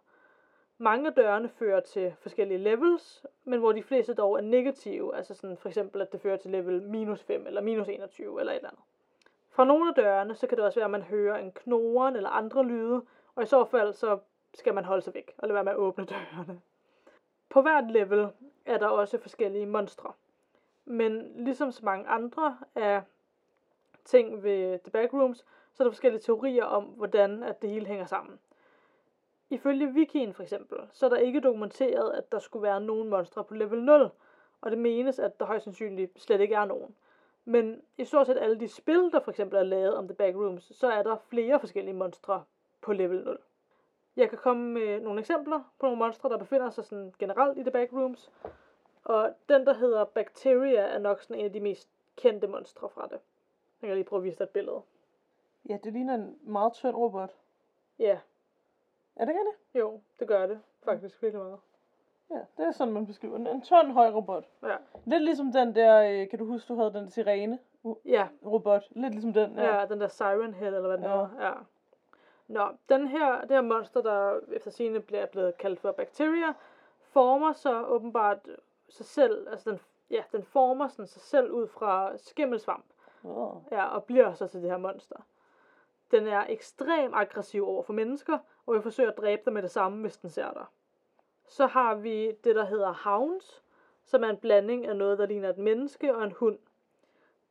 Mange 0.78 1.06
af 1.06 1.14
dørene 1.14 1.48
fører 1.48 1.80
til 1.80 2.14
forskellige 2.20 2.58
levels, 2.58 3.26
men 3.44 3.58
hvor 3.58 3.72
de 3.72 3.82
fleste 3.82 4.14
dog 4.14 4.36
er 4.36 4.40
negative, 4.40 5.16
altså 5.16 5.34
sådan 5.34 5.56
for 5.56 5.68
eksempel, 5.68 6.02
at 6.02 6.12
det 6.12 6.20
fører 6.20 6.36
til 6.36 6.50
level 6.50 6.82
minus 6.82 7.22
5 7.22 7.46
eller 7.46 7.60
minus 7.60 7.88
21 7.88 8.40
eller 8.40 8.52
et 8.52 8.56
eller 8.56 8.68
andet. 8.68 8.84
Fra 9.50 9.64
nogle 9.64 9.88
af 9.88 9.94
dørene, 9.94 10.34
så 10.34 10.46
kan 10.46 10.58
det 10.58 10.64
også 10.64 10.78
være, 10.78 10.84
at 10.84 10.90
man 10.90 11.02
hører 11.02 11.38
en 11.38 11.52
knoren 11.52 12.16
eller 12.16 12.30
andre 12.30 12.64
lyde, 12.64 13.02
og 13.34 13.42
i 13.42 13.46
så 13.46 13.64
fald, 13.64 13.92
så 13.92 14.18
skal 14.54 14.74
man 14.74 14.84
holde 14.84 15.02
sig 15.02 15.14
væk 15.14 15.34
og 15.38 15.48
lade 15.48 15.54
være 15.54 15.64
med 15.64 15.72
at 15.72 15.78
åbne 15.78 16.04
dørene. 16.04 16.60
På 17.54 17.62
hvert 17.62 17.90
level 17.90 18.28
er 18.66 18.78
der 18.78 18.86
også 18.86 19.18
forskellige 19.18 19.66
monstre. 19.66 20.12
Men 20.84 21.32
ligesom 21.36 21.72
så 21.72 21.84
mange 21.84 22.06
andre 22.06 22.58
af 22.74 23.02
ting 24.04 24.42
ved 24.42 24.78
The 24.78 24.90
Backrooms, 24.90 25.44
så 25.72 25.82
er 25.82 25.84
der 25.84 25.90
forskellige 25.90 26.22
teorier 26.22 26.64
om, 26.64 26.84
hvordan 26.84 27.42
at 27.42 27.62
det 27.62 27.70
hele 27.70 27.86
hænger 27.86 28.06
sammen. 28.06 28.38
Ifølge 29.50 29.88
Wikien 29.88 30.34
for 30.34 30.42
eksempel, 30.42 30.78
så 30.92 31.06
er 31.06 31.10
der 31.10 31.16
ikke 31.16 31.40
dokumenteret, 31.40 32.12
at 32.12 32.32
der 32.32 32.38
skulle 32.38 32.62
være 32.62 32.80
nogen 32.80 33.08
monstre 33.08 33.44
på 33.44 33.54
level 33.54 33.82
0, 33.82 34.10
og 34.60 34.70
det 34.70 34.78
menes, 34.78 35.18
at 35.18 35.40
der 35.40 35.46
højst 35.46 35.64
sandsynligt 35.64 36.22
slet 36.22 36.40
ikke 36.40 36.54
er 36.54 36.64
nogen. 36.64 36.94
Men 37.44 37.82
i 37.98 38.04
stort 38.04 38.26
set 38.26 38.38
alle 38.38 38.60
de 38.60 38.68
spil, 38.68 39.10
der 39.12 39.20
for 39.20 39.30
eksempel 39.30 39.58
er 39.58 39.62
lavet 39.62 39.96
om 39.96 40.08
The 40.08 40.14
Backrooms, 40.14 40.76
så 40.76 40.90
er 40.90 41.02
der 41.02 41.16
flere 41.16 41.60
forskellige 41.60 41.94
monstre 41.94 42.44
på 42.80 42.92
level 42.92 43.24
0. 43.24 43.38
Jeg 44.16 44.28
kan 44.28 44.38
komme 44.38 44.70
med 44.72 45.00
nogle 45.00 45.20
eksempler 45.20 45.72
på 45.78 45.86
nogle 45.86 45.98
monstre, 45.98 46.28
der 46.28 46.36
befinder 46.38 46.70
sig 46.70 46.84
sådan 46.84 47.14
generelt 47.18 47.58
i 47.58 47.62
The 47.62 47.70
Backrooms. 47.70 48.30
Og 49.04 49.34
den, 49.48 49.66
der 49.66 49.74
hedder 49.74 50.04
Bacteria, 50.04 50.80
er 50.80 50.98
nok 50.98 51.20
sådan 51.22 51.36
en 51.38 51.44
af 51.44 51.52
de 51.52 51.60
mest 51.60 51.88
kendte 52.16 52.46
monstre 52.46 52.88
fra 52.88 53.02
det. 53.06 53.18
Jeg 53.82 53.88
kan 53.88 53.94
lige 53.96 54.04
prøve 54.04 54.20
at 54.20 54.24
vise 54.24 54.38
dig 54.38 54.44
et 54.44 54.50
billede. 54.50 54.80
Ja, 55.68 55.78
det 55.84 55.92
ligner 55.92 56.14
en 56.14 56.38
meget 56.42 56.72
tynd 56.72 56.96
robot. 56.96 57.30
Ja, 57.98 58.18
Er 59.16 59.24
det 59.24 59.32
ikke 59.32 59.40
det? 59.72 59.80
jo, 59.80 60.00
det 60.20 60.28
gør 60.28 60.46
det 60.46 60.60
faktisk 60.84 61.22
virkelig 61.22 61.44
meget. 61.44 61.58
Ja, 62.30 62.40
det 62.56 62.66
er 62.66 62.70
sådan, 62.70 62.94
man 62.94 63.06
beskriver 63.06 63.36
den. 63.38 63.46
En 63.46 63.62
tynd, 63.62 63.92
høj 63.92 64.10
robot. 64.10 64.44
Ja, 64.62 64.76
Lidt 65.06 65.24
ligesom 65.24 65.52
den 65.52 65.74
der, 65.74 66.02
øh, 66.22 66.28
kan 66.28 66.38
du 66.38 66.44
huske, 66.46 66.68
du 66.68 66.78
havde 66.78 66.92
den 66.92 67.10
sirene 67.10 67.58
ja, 68.04 68.28
robot. 68.46 68.82
Lidt 68.90 69.12
ligesom 69.14 69.32
den. 69.32 69.54
ja. 69.58 69.76
ja 69.80 69.86
den 69.86 70.00
der 70.00 70.08
Siren 70.08 70.54
Head, 70.54 70.74
eller 70.74 70.80
hvad 70.88 70.96
den 70.98 71.04
Ja. 71.04 71.10
hedder. 71.10 71.28
Ja. 71.46 71.52
Nå, 72.48 72.68
den 72.88 73.08
her, 73.08 73.40
det 73.40 73.50
her 73.50 73.60
monster, 73.60 74.02
der 74.02 74.40
efter 74.52 74.70
sigende 74.70 75.00
bliver 75.00 75.26
blevet 75.26 75.58
kaldt 75.58 75.80
for 75.80 75.92
Bacteria, 75.92 76.52
former 77.00 77.52
så 77.52 77.84
åbenbart 77.84 78.38
sig 78.88 79.06
selv, 79.06 79.48
altså 79.48 79.70
den, 79.70 79.80
ja, 80.10 80.22
den 80.32 80.42
former 80.42 80.88
sådan 80.88 81.06
sig 81.06 81.22
selv 81.22 81.50
ud 81.50 81.68
fra 81.68 82.16
skimmelsvamp. 82.16 82.84
Oh. 83.24 83.56
Ja, 83.70 83.84
og 83.84 84.04
bliver 84.04 84.34
så 84.34 84.46
til 84.46 84.62
det 84.62 84.70
her 84.70 84.76
monster. 84.76 85.16
Den 86.10 86.26
er 86.26 86.44
ekstremt 86.48 87.14
aggressiv 87.14 87.68
over 87.68 87.82
for 87.82 87.92
mennesker, 87.92 88.38
og 88.66 88.74
vil 88.74 88.82
forsøge 88.82 89.08
at 89.08 89.16
dræbe 89.16 89.42
dig 89.44 89.52
med 89.52 89.62
det 89.62 89.70
samme, 89.70 90.00
hvis 90.00 90.16
den 90.16 90.30
ser 90.30 90.52
dig. 90.52 90.64
Så 91.46 91.66
har 91.66 91.94
vi 91.94 92.32
det, 92.44 92.54
der 92.54 92.64
hedder 92.64 92.92
hounds, 92.92 93.62
som 94.04 94.24
er 94.24 94.28
en 94.28 94.36
blanding 94.36 94.86
af 94.86 94.96
noget, 94.96 95.18
der 95.18 95.26
ligner 95.26 95.50
et 95.50 95.58
menneske 95.58 96.14
og 96.16 96.24
en 96.24 96.32
hund. 96.32 96.58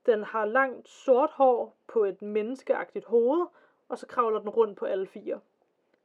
Den 0.05 0.23
har 0.23 0.45
langt 0.45 0.89
sort 0.89 1.29
hår 1.29 1.75
på 1.88 2.03
et 2.03 2.21
menneskeagtigt 2.21 3.05
hoved, 3.05 3.47
og 3.93 4.00
så 4.00 4.07
kravler 4.07 4.39
den 4.39 4.50
rundt 4.50 4.77
på 4.77 4.85
alle 4.85 5.07
fire. 5.07 5.39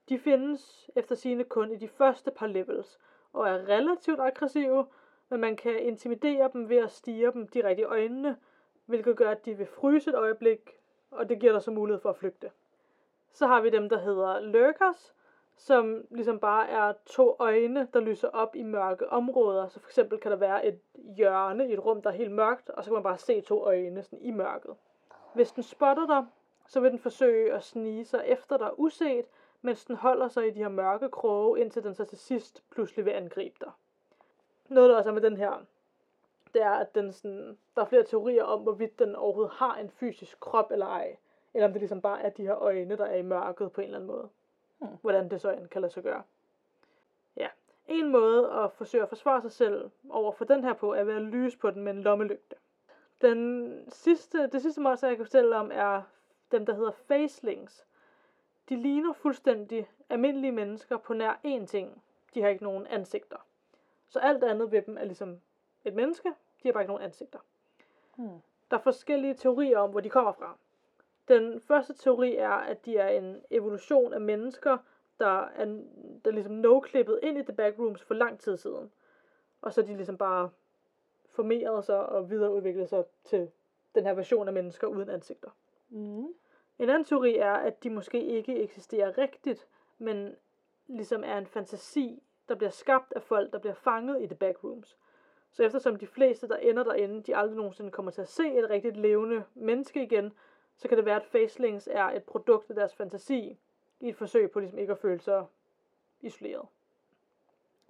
De 0.08 0.18
findes 0.18 0.90
efter 0.96 1.14
sine 1.14 1.44
kun 1.44 1.70
i 1.70 1.76
de 1.76 1.88
første 1.88 2.30
par 2.30 2.46
levels, 2.46 2.98
og 3.32 3.48
er 3.48 3.68
relativt 3.68 4.20
aggressive, 4.20 4.86
men 5.28 5.40
man 5.40 5.56
kan 5.56 5.78
intimidere 5.78 6.50
dem 6.52 6.68
ved 6.68 6.76
at 6.76 6.90
stige 6.90 7.32
dem 7.32 7.48
direkte 7.48 7.82
i 7.82 7.84
øjnene, 7.84 8.36
hvilket 8.86 9.16
gør, 9.16 9.30
at 9.30 9.44
de 9.44 9.54
vil 9.54 9.66
fryse 9.66 10.10
et 10.10 10.16
øjeblik, 10.16 10.70
og 11.10 11.28
det 11.28 11.40
giver 11.40 11.52
dig 11.52 11.62
så 11.62 11.70
mulighed 11.70 12.00
for 12.00 12.10
at 12.10 12.16
flygte. 12.16 12.50
Så 13.32 13.46
har 13.46 13.60
vi 13.60 13.70
dem, 13.70 13.88
der 13.88 13.98
hedder 13.98 14.40
lurkers, 14.40 15.14
som 15.56 16.04
ligesom 16.10 16.40
bare 16.40 16.68
er 16.68 16.92
to 17.06 17.36
øjne, 17.38 17.88
der 17.92 18.00
lyser 18.00 18.28
op 18.28 18.56
i 18.56 18.62
mørke 18.62 19.08
områder. 19.08 19.68
Så 19.68 19.80
for 19.80 19.88
eksempel 19.88 20.18
kan 20.18 20.30
der 20.30 20.36
være 20.36 20.66
et 20.66 20.80
hjørne 21.16 21.68
i 21.68 21.72
et 21.72 21.84
rum, 21.84 22.02
der 22.02 22.10
er 22.10 22.14
helt 22.14 22.32
mørkt, 22.32 22.70
og 22.70 22.84
så 22.84 22.90
kan 22.90 22.94
man 22.94 23.02
bare 23.02 23.18
se 23.18 23.40
to 23.40 23.64
øjne 23.64 24.02
sådan 24.02 24.18
i 24.18 24.30
mørket. 24.30 24.74
Hvis 25.34 25.52
den 25.52 25.62
spotter 25.62 26.06
dig, 26.06 26.26
så 26.68 26.80
vil 26.80 26.90
den 26.90 26.98
forsøge 26.98 27.52
at 27.52 27.64
snige 27.64 28.04
sig 28.04 28.24
efter 28.26 28.56
dig 28.56 28.78
uset, 28.78 29.24
mens 29.62 29.84
den 29.84 29.96
holder 29.96 30.28
sig 30.28 30.46
i 30.46 30.50
de 30.50 30.58
her 30.58 30.68
mørke 30.68 31.08
kroge, 31.08 31.60
indtil 31.60 31.82
den 31.82 31.94
så 31.94 32.04
til 32.04 32.18
sidst 32.18 32.62
pludselig 32.70 33.04
vil 33.04 33.10
angribe 33.10 33.56
dig. 33.60 33.70
Noget 34.68 34.90
der 34.90 34.96
også 34.96 35.10
er 35.10 35.14
med 35.14 35.22
den 35.22 35.36
her, 35.36 35.64
det 36.54 36.62
er, 36.62 36.70
at 36.70 36.94
den 36.94 37.12
sådan, 37.12 37.58
der 37.76 37.82
er 37.82 37.86
flere 37.86 38.04
teorier 38.04 38.44
om, 38.44 38.60
hvorvidt 38.60 38.98
den 38.98 39.16
overhovedet 39.16 39.52
har 39.52 39.76
en 39.76 39.90
fysisk 39.90 40.40
krop 40.40 40.70
eller 40.70 40.86
ej. 40.86 41.16
Eller 41.54 41.66
om 41.66 41.72
det 41.72 41.80
ligesom 41.80 42.00
bare 42.00 42.22
er 42.22 42.30
de 42.30 42.42
her 42.42 42.62
øjne, 42.62 42.96
der 42.96 43.04
er 43.04 43.16
i 43.16 43.22
mørket 43.22 43.72
på 43.72 43.80
en 43.80 43.84
eller 43.84 43.98
anden 43.98 44.06
måde. 44.06 44.28
Hmm. 44.78 44.96
Hvordan 45.00 45.30
det 45.30 45.40
så 45.40 45.50
end 45.50 45.68
kan 45.68 45.80
lade 45.80 45.92
sig 45.92 46.02
gøre. 46.02 46.22
En 47.88 48.08
måde 48.12 48.50
at 48.50 48.72
forsøge 48.72 49.02
at 49.02 49.08
forsvare 49.08 49.42
sig 49.42 49.52
selv 49.52 49.90
over 50.10 50.32
for 50.32 50.44
den 50.44 50.64
her 50.64 50.72
på, 50.72 50.92
er 50.92 51.04
ved 51.04 51.14
at 51.14 51.22
lyse 51.22 51.58
på 51.58 51.70
den 51.70 51.82
med 51.82 51.92
en 51.92 52.02
lommelygte. 52.02 52.56
Den 53.20 53.84
sidste, 53.88 54.46
det 54.46 54.62
sidste 54.62 54.80
monster, 54.80 55.08
jeg 55.08 55.16
kan 55.16 55.26
fortælle 55.26 55.56
om, 55.56 55.70
er 55.74 56.02
dem, 56.52 56.66
der 56.66 56.74
hedder 56.74 56.90
facelings. 56.90 57.86
De 58.68 58.76
ligner 58.76 59.12
fuldstændig 59.12 59.90
almindelige 60.08 60.52
mennesker 60.52 60.96
på 60.96 61.14
nær 61.14 61.40
én 61.46 61.66
ting. 61.66 62.02
De 62.34 62.42
har 62.42 62.48
ikke 62.48 62.64
nogen 62.64 62.86
ansigter. 62.86 63.46
Så 64.08 64.18
alt 64.18 64.44
andet 64.44 64.72
ved 64.72 64.82
dem 64.82 64.96
er 64.96 65.04
ligesom 65.04 65.40
et 65.84 65.94
menneske, 65.94 66.28
de 66.62 66.68
har 66.68 66.72
bare 66.72 66.82
ikke 66.82 66.92
nogen 66.92 67.04
ansigter. 67.04 67.38
Hmm. 68.16 68.40
Der 68.70 68.76
er 68.76 68.80
forskellige 68.80 69.34
teorier 69.34 69.78
om, 69.78 69.90
hvor 69.90 70.00
de 70.00 70.10
kommer 70.10 70.32
fra. 70.32 70.56
Den 71.28 71.60
første 71.60 71.94
teori 71.94 72.36
er, 72.36 72.50
at 72.50 72.84
de 72.84 72.96
er 72.96 73.08
en 73.08 73.42
evolution 73.50 74.12
af 74.12 74.20
mennesker, 74.20 74.78
der 75.18 75.42
er 75.42 75.64
der 76.24 76.30
ligesom 76.30 76.52
no-klippet 76.52 77.20
ind 77.22 77.38
i 77.38 77.42
The 77.42 77.52
Backrooms 77.52 78.02
for 78.02 78.14
lang 78.14 78.40
tid 78.40 78.56
siden. 78.56 78.92
Og 79.62 79.72
så 79.72 79.80
er 79.80 79.84
de 79.84 79.96
ligesom 79.96 80.18
bare 80.18 80.50
formeret 81.26 81.84
sig 81.84 82.06
og 82.06 82.30
videreudviklet 82.30 82.88
sig 82.88 83.04
til 83.24 83.50
den 83.94 84.04
her 84.04 84.14
version 84.14 84.48
af 84.48 84.54
mennesker 84.54 84.86
uden 84.86 85.08
ansigter. 85.08 85.50
Mm. 85.88 86.34
En 86.78 86.88
anden 86.88 87.04
teori 87.04 87.36
er, 87.36 87.52
at 87.52 87.82
de 87.82 87.90
måske 87.90 88.24
ikke 88.24 88.62
eksisterer 88.62 89.18
rigtigt, 89.18 89.68
men 89.98 90.36
ligesom 90.86 91.24
er 91.24 91.38
en 91.38 91.46
fantasi, 91.46 92.22
der 92.48 92.54
bliver 92.54 92.70
skabt 92.70 93.12
af 93.12 93.22
folk, 93.22 93.52
der 93.52 93.58
bliver 93.58 93.74
fanget 93.74 94.22
i 94.22 94.26
The 94.26 94.36
Backrooms. 94.36 94.98
Så 95.50 95.62
eftersom 95.62 95.96
de 95.96 96.06
fleste, 96.06 96.48
der 96.48 96.56
ender 96.56 96.84
derinde, 96.84 97.22
de 97.22 97.36
aldrig 97.36 97.56
nogensinde 97.56 97.90
kommer 97.90 98.10
til 98.10 98.20
at 98.20 98.28
se 98.28 98.58
et 98.58 98.70
rigtigt 98.70 98.96
levende 98.96 99.44
menneske 99.54 100.02
igen, 100.02 100.32
så 100.76 100.88
kan 100.88 100.96
det 100.96 101.04
være, 101.04 101.16
at 101.16 101.24
Facelings 101.24 101.88
er 101.92 102.04
et 102.04 102.24
produkt 102.24 102.70
af 102.70 102.76
deres 102.76 102.94
fantasi, 102.94 103.58
i 104.00 104.08
et 104.08 104.16
forsøg 104.16 104.50
på 104.50 104.60
ligesom 104.60 104.78
ikke 104.78 104.92
at 104.92 104.98
føle 104.98 105.20
sig 105.20 105.46
isoleret. 106.20 106.66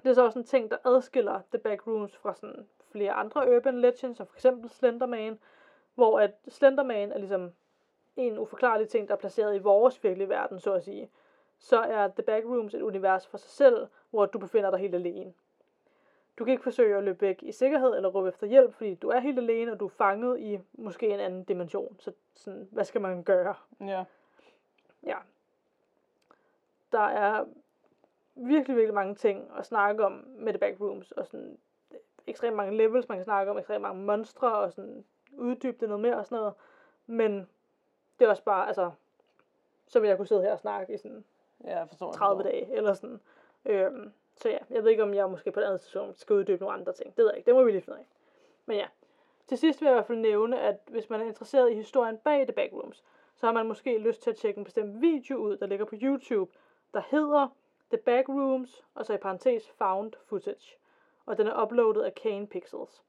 Det 0.02 0.10
er 0.10 0.14
så 0.14 0.24
også 0.24 0.38
en 0.38 0.44
ting, 0.44 0.70
der 0.70 0.76
adskiller 0.84 1.40
The 1.50 1.58
Backrooms 1.58 2.16
fra 2.16 2.34
sådan 2.34 2.68
flere 2.92 3.12
andre 3.12 3.56
urban 3.56 3.80
legends, 3.80 4.16
som 4.16 4.26
for 4.26 4.36
eksempel 4.36 4.70
Slenderman, 4.70 5.38
hvor 5.94 6.20
at 6.20 6.30
Slenderman 6.48 7.12
er 7.12 7.18
ligesom 7.18 7.52
en 8.18 8.38
uforklarlig 8.38 8.88
ting, 8.88 9.08
der 9.08 9.14
er 9.14 9.18
placeret 9.18 9.56
i 9.56 9.58
vores 9.58 10.04
virkelige 10.04 10.28
verden, 10.28 10.60
så 10.60 10.72
at 10.72 10.84
sige. 10.84 11.10
Så 11.58 11.80
er 11.80 12.08
The 12.08 12.22
Backrooms 12.22 12.74
et 12.74 12.82
univers 12.82 13.26
for 13.26 13.38
sig 13.38 13.50
selv, 13.50 13.86
hvor 14.10 14.26
du 14.26 14.38
befinder 14.38 14.70
dig 14.70 14.80
helt 14.80 14.94
alene. 14.94 15.32
Du 16.38 16.44
kan 16.44 16.52
ikke 16.52 16.62
forsøge 16.62 16.96
at 16.96 17.04
løbe 17.04 17.20
væk 17.20 17.42
i 17.42 17.52
sikkerhed 17.52 17.96
eller 17.96 18.08
råbe 18.08 18.28
efter 18.28 18.46
hjælp, 18.46 18.74
fordi 18.74 18.94
du 18.94 19.08
er 19.08 19.18
helt 19.18 19.38
alene, 19.38 19.72
og 19.72 19.80
du 19.80 19.84
er 19.84 19.88
fanget 19.88 20.40
i 20.40 20.58
måske 20.72 21.08
en 21.08 21.20
anden 21.20 21.44
dimension. 21.44 21.96
Så 21.98 22.12
sådan, 22.34 22.68
hvad 22.72 22.84
skal 22.84 23.00
man 23.00 23.22
gøre? 23.22 23.54
Ja. 23.80 24.04
Ja. 25.06 25.16
Der 26.92 27.00
er 27.00 27.44
virkelig, 28.34 28.76
virkelig 28.76 28.94
mange 28.94 29.14
ting 29.14 29.50
at 29.58 29.66
snakke 29.66 30.04
om 30.04 30.24
med 30.26 30.52
The 30.52 30.58
Backrooms, 30.58 31.12
og 31.12 31.26
sådan 31.26 31.58
ekstremt 32.26 32.56
mange 32.56 32.76
levels, 32.76 33.08
man 33.08 33.18
kan 33.18 33.24
snakke 33.24 33.50
om, 33.50 33.58
ekstremt 33.58 33.82
mange 33.82 34.04
monstre, 34.04 34.58
og 34.58 34.72
sådan 34.72 35.04
uddybe 35.32 35.76
det 35.80 35.88
noget 35.88 36.02
mere 36.02 36.16
og 36.16 36.26
sådan 36.26 36.38
noget. 36.38 36.54
Men 37.06 37.48
det 38.18 38.24
er 38.24 38.28
også 38.28 38.42
bare, 38.42 38.66
altså, 38.66 38.90
så 39.86 40.00
vil 40.00 40.08
jeg 40.08 40.16
kunne 40.16 40.26
sidde 40.26 40.42
her 40.42 40.52
og 40.52 40.58
snakke 40.58 40.94
i 40.94 40.98
sådan 40.98 41.24
Ja, 41.64 41.78
jeg 41.78 41.88
forstår. 41.88 42.06
jeg 42.06 42.14
30 42.14 42.42
forstår. 42.42 42.50
dage, 42.50 42.76
eller 42.76 42.94
sådan. 42.94 43.20
Øhm, 43.64 44.12
så 44.36 44.48
ja, 44.48 44.58
jeg 44.70 44.82
ved 44.84 44.90
ikke, 44.90 45.02
om 45.02 45.14
jeg 45.14 45.30
måske 45.30 45.52
på 45.52 45.60
et 45.60 45.64
andet 45.64 45.80
tidspunkt 45.80 46.20
skal 46.20 46.34
uddybe 46.36 46.60
nogle 46.60 46.74
andre 46.78 46.92
ting. 46.92 47.16
Det 47.16 47.18
ved 47.24 47.30
jeg 47.30 47.36
ikke, 47.36 47.46
det 47.46 47.54
må 47.54 47.62
vi 47.64 47.70
lige 47.70 47.82
finde 47.82 47.96
ud 47.98 48.00
af. 48.00 48.06
Men 48.66 48.76
ja, 48.76 48.86
til 49.46 49.58
sidst 49.58 49.80
vil 49.80 49.86
jeg 49.86 49.92
i 49.92 49.96
hvert 49.96 50.06
fald 50.06 50.18
nævne, 50.18 50.60
at 50.60 50.76
hvis 50.86 51.10
man 51.10 51.20
er 51.20 51.24
interesseret 51.24 51.70
i 51.70 51.74
historien 51.74 52.18
bag 52.18 52.46
The 52.46 52.52
Backrooms, 52.52 53.04
så 53.34 53.46
har 53.46 53.52
man 53.52 53.66
måske 53.66 53.98
lyst 53.98 54.22
til 54.22 54.30
at 54.30 54.36
tjekke 54.36 54.58
en 54.58 54.64
bestemt 54.64 55.00
video 55.00 55.36
ud, 55.36 55.56
der 55.56 55.66
ligger 55.66 55.84
på 55.84 55.94
YouTube, 56.02 56.52
der 56.94 57.02
hedder 57.10 57.48
The 57.90 57.98
Backrooms, 57.98 58.84
og 58.94 59.06
så 59.06 59.12
i 59.14 59.16
parentes 59.16 59.68
Found 59.70 60.12
Footage. 60.26 60.76
Og 61.26 61.38
den 61.38 61.46
er 61.46 61.62
uploadet 61.62 62.02
af 62.02 62.14
Kane 62.14 62.46
Pixels. 62.46 63.02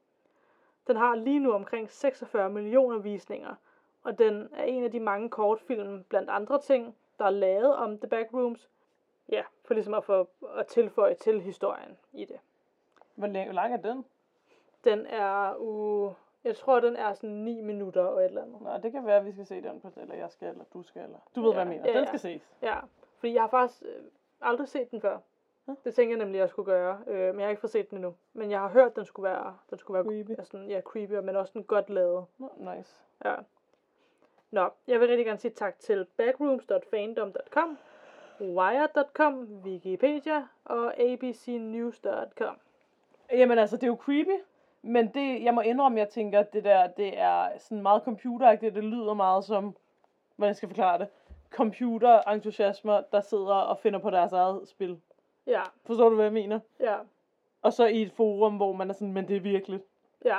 Den 0.88 0.96
har 0.96 1.16
lige 1.16 1.39
nu 1.39 1.54
omkring 1.54 1.92
46 1.92 2.50
millioner 2.50 2.98
visninger, 3.00 3.56
og 4.03 4.20
den 4.20 4.50
er 4.53 4.63
en 4.63 4.84
af 4.84 4.91
de 4.91 5.00
mange 5.00 5.29
kortfilm, 5.29 6.03
blandt 6.03 6.29
andre 6.29 6.62
ting, 6.62 6.96
der 7.20 7.25
er 7.25 7.29
lavet 7.29 7.75
om 7.75 7.98
The 7.98 8.08
Backrooms. 8.08 8.70
Ja, 9.29 9.44
for 9.65 9.74
ligesom 9.74 9.94
at 9.94 10.03
få 10.03 10.29
at 10.56 10.68
tilføje 10.68 11.13
til 11.13 11.41
historien 11.41 11.98
i 12.13 12.25
det. 12.25 12.39
Hvor, 13.15 13.27
lang 13.51 13.74
er 13.74 13.77
den? 13.77 14.06
Den 14.84 15.06
er 15.06 15.56
u... 15.60 16.12
Jeg 16.44 16.56
tror, 16.56 16.79
den 16.79 16.96
er 16.96 17.13
sådan 17.13 17.36
9 17.36 17.62
minutter 17.62 18.03
og 18.03 18.20
et 18.22 18.25
eller 18.25 18.41
andet. 18.41 18.62
Nå, 18.62 18.77
det 18.84 18.91
kan 18.91 19.06
være, 19.06 19.18
at 19.18 19.25
vi 19.25 19.32
skal 19.32 19.46
se 19.46 19.62
den 19.62 19.82
på, 19.82 19.89
eller 19.98 20.15
jeg 20.15 20.32
skal, 20.32 20.48
eller 20.48 20.63
du 20.74 20.84
skal, 20.84 21.01
eller... 21.01 21.18
Du 21.36 21.41
ved, 21.41 21.50
Ja, 21.50 21.53
hvad 21.53 21.74
jeg 21.74 21.82
mener. 21.82 21.91
ja, 21.94 22.00
Den 22.00 22.08
skal 22.08 22.20
ses. 22.20 22.53
Ja, 22.62 22.79
fordi 23.18 23.34
jeg 23.34 23.41
har 23.44 23.50
faktisk 23.50 23.84
øh, 23.86 24.03
aldrig 24.41 24.68
set 24.68 24.91
den 24.91 25.01
før. 25.01 25.18
Det 25.84 25.96
tænker 25.96 26.15
jeg 26.15 26.25
nemlig, 26.25 26.39
at 26.39 26.41
jeg 26.41 26.50
skulle 26.50 26.65
gøre, 26.65 27.00
øh, 27.08 27.20
men 27.34 27.39
jeg 27.39 27.46
har 27.46 27.50
ikke 27.50 27.60
fået 27.60 27.72
set 27.72 27.89
den 27.89 27.98
endnu. 27.98 28.15
Men 28.34 28.51
jeg 28.51 28.60
har 28.60 28.70
hørt, 28.70 28.88
at 28.88 28.96
den 28.96 29.06
skulle 29.06 29.29
være, 29.29 29.58
den 29.70 29.77
skulle 29.77 29.96
være 29.96 30.03
Creepy. 30.03 30.39
Ja, 30.39 30.44
sådan, 30.44 30.68
ja, 30.70 30.82
creepy, 30.82 31.12
men 31.13 31.36
også 31.36 31.51
sådan 31.51 31.63
godt 31.63 31.89
lavet. 31.89 32.25
Nice. 32.58 33.01
Ja. 33.25 33.36
Nå, 34.51 34.70
jeg 34.88 35.00
vil 35.00 35.08
rigtig 35.08 35.25
gerne 35.25 35.39
sige 35.39 35.51
tak 35.51 35.79
til 35.79 36.06
backrooms.fandom.com, 36.18 37.77
wired.com, 38.41 39.62
Wikipedia 39.65 40.48
og 40.65 41.00
abcnews.com. 41.00 42.56
Jamen 43.32 43.60
altså, 43.60 43.75
det 43.75 43.84
er 43.84 43.88
jo 43.88 43.98
creepy, 44.01 44.39
men 44.82 45.08
det, 45.13 45.44
jeg 45.44 45.53
må 45.53 45.62
indrømme, 45.62 46.00
jeg 46.00 46.10
tænker, 46.10 46.39
at 46.39 46.53
det 46.53 46.63
der, 46.63 46.88
det 46.88 47.20
er 47.20 47.58
sådan 47.58 47.82
meget 47.82 48.01
computeragtigt, 48.03 48.75
det 48.75 48.84
lyder 48.84 49.13
meget 49.13 49.44
som, 49.46 49.75
hvordan 50.36 50.56
skal 50.56 50.68
jeg 50.68 50.75
forklare 50.75 50.98
det, 51.00 51.08
computerentusiasmer, 51.50 53.01
der 53.12 53.22
sidder 53.22 53.53
og 53.56 53.77
finder 53.79 54.00
på 54.00 54.10
deres 54.10 54.32
eget 54.32 54.68
spil. 54.68 55.01
Ja, 55.48 55.62
Forstår 55.86 56.10
du, 56.10 56.15
hvad 56.15 56.25
jeg 56.25 56.34
mener? 56.34 56.60
ja, 56.79 56.96
Og 57.62 57.74
så 57.74 57.86
i 57.86 58.01
et 58.01 58.12
forum, 58.12 58.56
hvor 58.56 58.74
man 58.74 58.89
er 58.89 58.94
sådan, 58.94 59.13
men 59.13 59.27
det 59.27 59.36
er 59.36 59.41
virkeligt. 59.41 59.84
ja. 60.25 60.38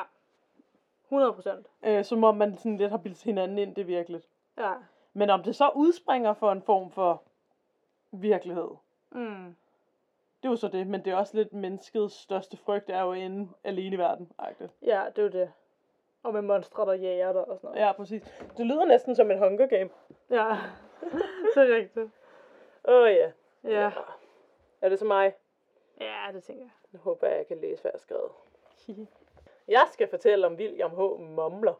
100 1.10 1.32
procent. 1.32 1.66
Øh, 1.82 2.04
som 2.04 2.24
om 2.24 2.36
man 2.36 2.56
sådan 2.58 2.76
lidt 2.76 2.90
har 2.90 2.98
bildt 2.98 3.22
hinanden 3.24 3.58
ind, 3.58 3.74
det 3.74 3.82
er 3.82 3.86
virkeligt. 3.86 4.28
Ja. 4.58 4.72
Men 5.12 5.30
om 5.30 5.42
det 5.42 5.56
så 5.56 5.70
udspringer 5.74 6.34
for 6.34 6.52
en 6.52 6.62
form 6.62 6.90
for 6.90 7.22
virkelighed, 8.12 8.68
Mm. 9.12 9.56
det 10.42 10.48
er 10.48 10.50
jo 10.50 10.56
så 10.56 10.68
det, 10.68 10.86
men 10.86 11.04
det 11.04 11.12
er 11.12 11.16
også 11.16 11.36
lidt 11.36 11.52
menneskets 11.52 12.14
største 12.14 12.56
frygt, 12.56 12.90
er 12.90 13.00
jo 13.02 13.12
inde 13.12 13.48
alene 13.64 13.96
i 13.96 13.98
verden. 13.98 14.32
-agtigt. 14.42 14.68
Ja, 14.82 15.04
det 15.16 15.18
er 15.18 15.22
jo 15.22 15.28
det. 15.28 15.52
Og 16.22 16.32
med 16.32 16.42
monstre, 16.42 16.86
der 16.86 16.92
jager 16.92 17.32
dig 17.32 17.48
og 17.48 17.58
sådan 17.58 17.68
noget. 17.70 17.86
Ja, 17.86 17.92
præcis. 17.92 18.22
Det 18.56 18.66
lyder 18.66 18.84
næsten 18.84 19.14
som 19.14 19.30
en 19.30 19.38
Hunger 19.38 19.66
Game. 19.66 19.90
Ja, 20.30 20.56
det 21.54 21.70
er 21.70 21.76
rigtigt. 21.76 22.10
Åh 22.88 23.02
oh, 23.02 23.10
ja. 23.10 23.30
Ja. 23.64 23.92
Er 24.80 24.88
det 24.88 24.98
så 24.98 25.04
mig? 25.04 25.34
Ja, 26.00 26.26
det 26.32 26.42
tænker 26.42 26.62
jeg. 26.62 26.70
Nu 26.92 26.98
håber 26.98 27.26
jeg, 27.26 27.36
jeg 27.36 27.46
kan 27.46 27.60
læse, 27.60 27.82
hvad 27.82 27.90
jeg 27.94 27.98
har 27.98 27.98
skrevet. 27.98 28.30
Jeg 29.70 29.88
skal 29.92 30.08
fortælle 30.08 30.46
om 30.46 30.54
William 30.54 30.90
H. 30.90 31.20
Mumler. 31.20 31.74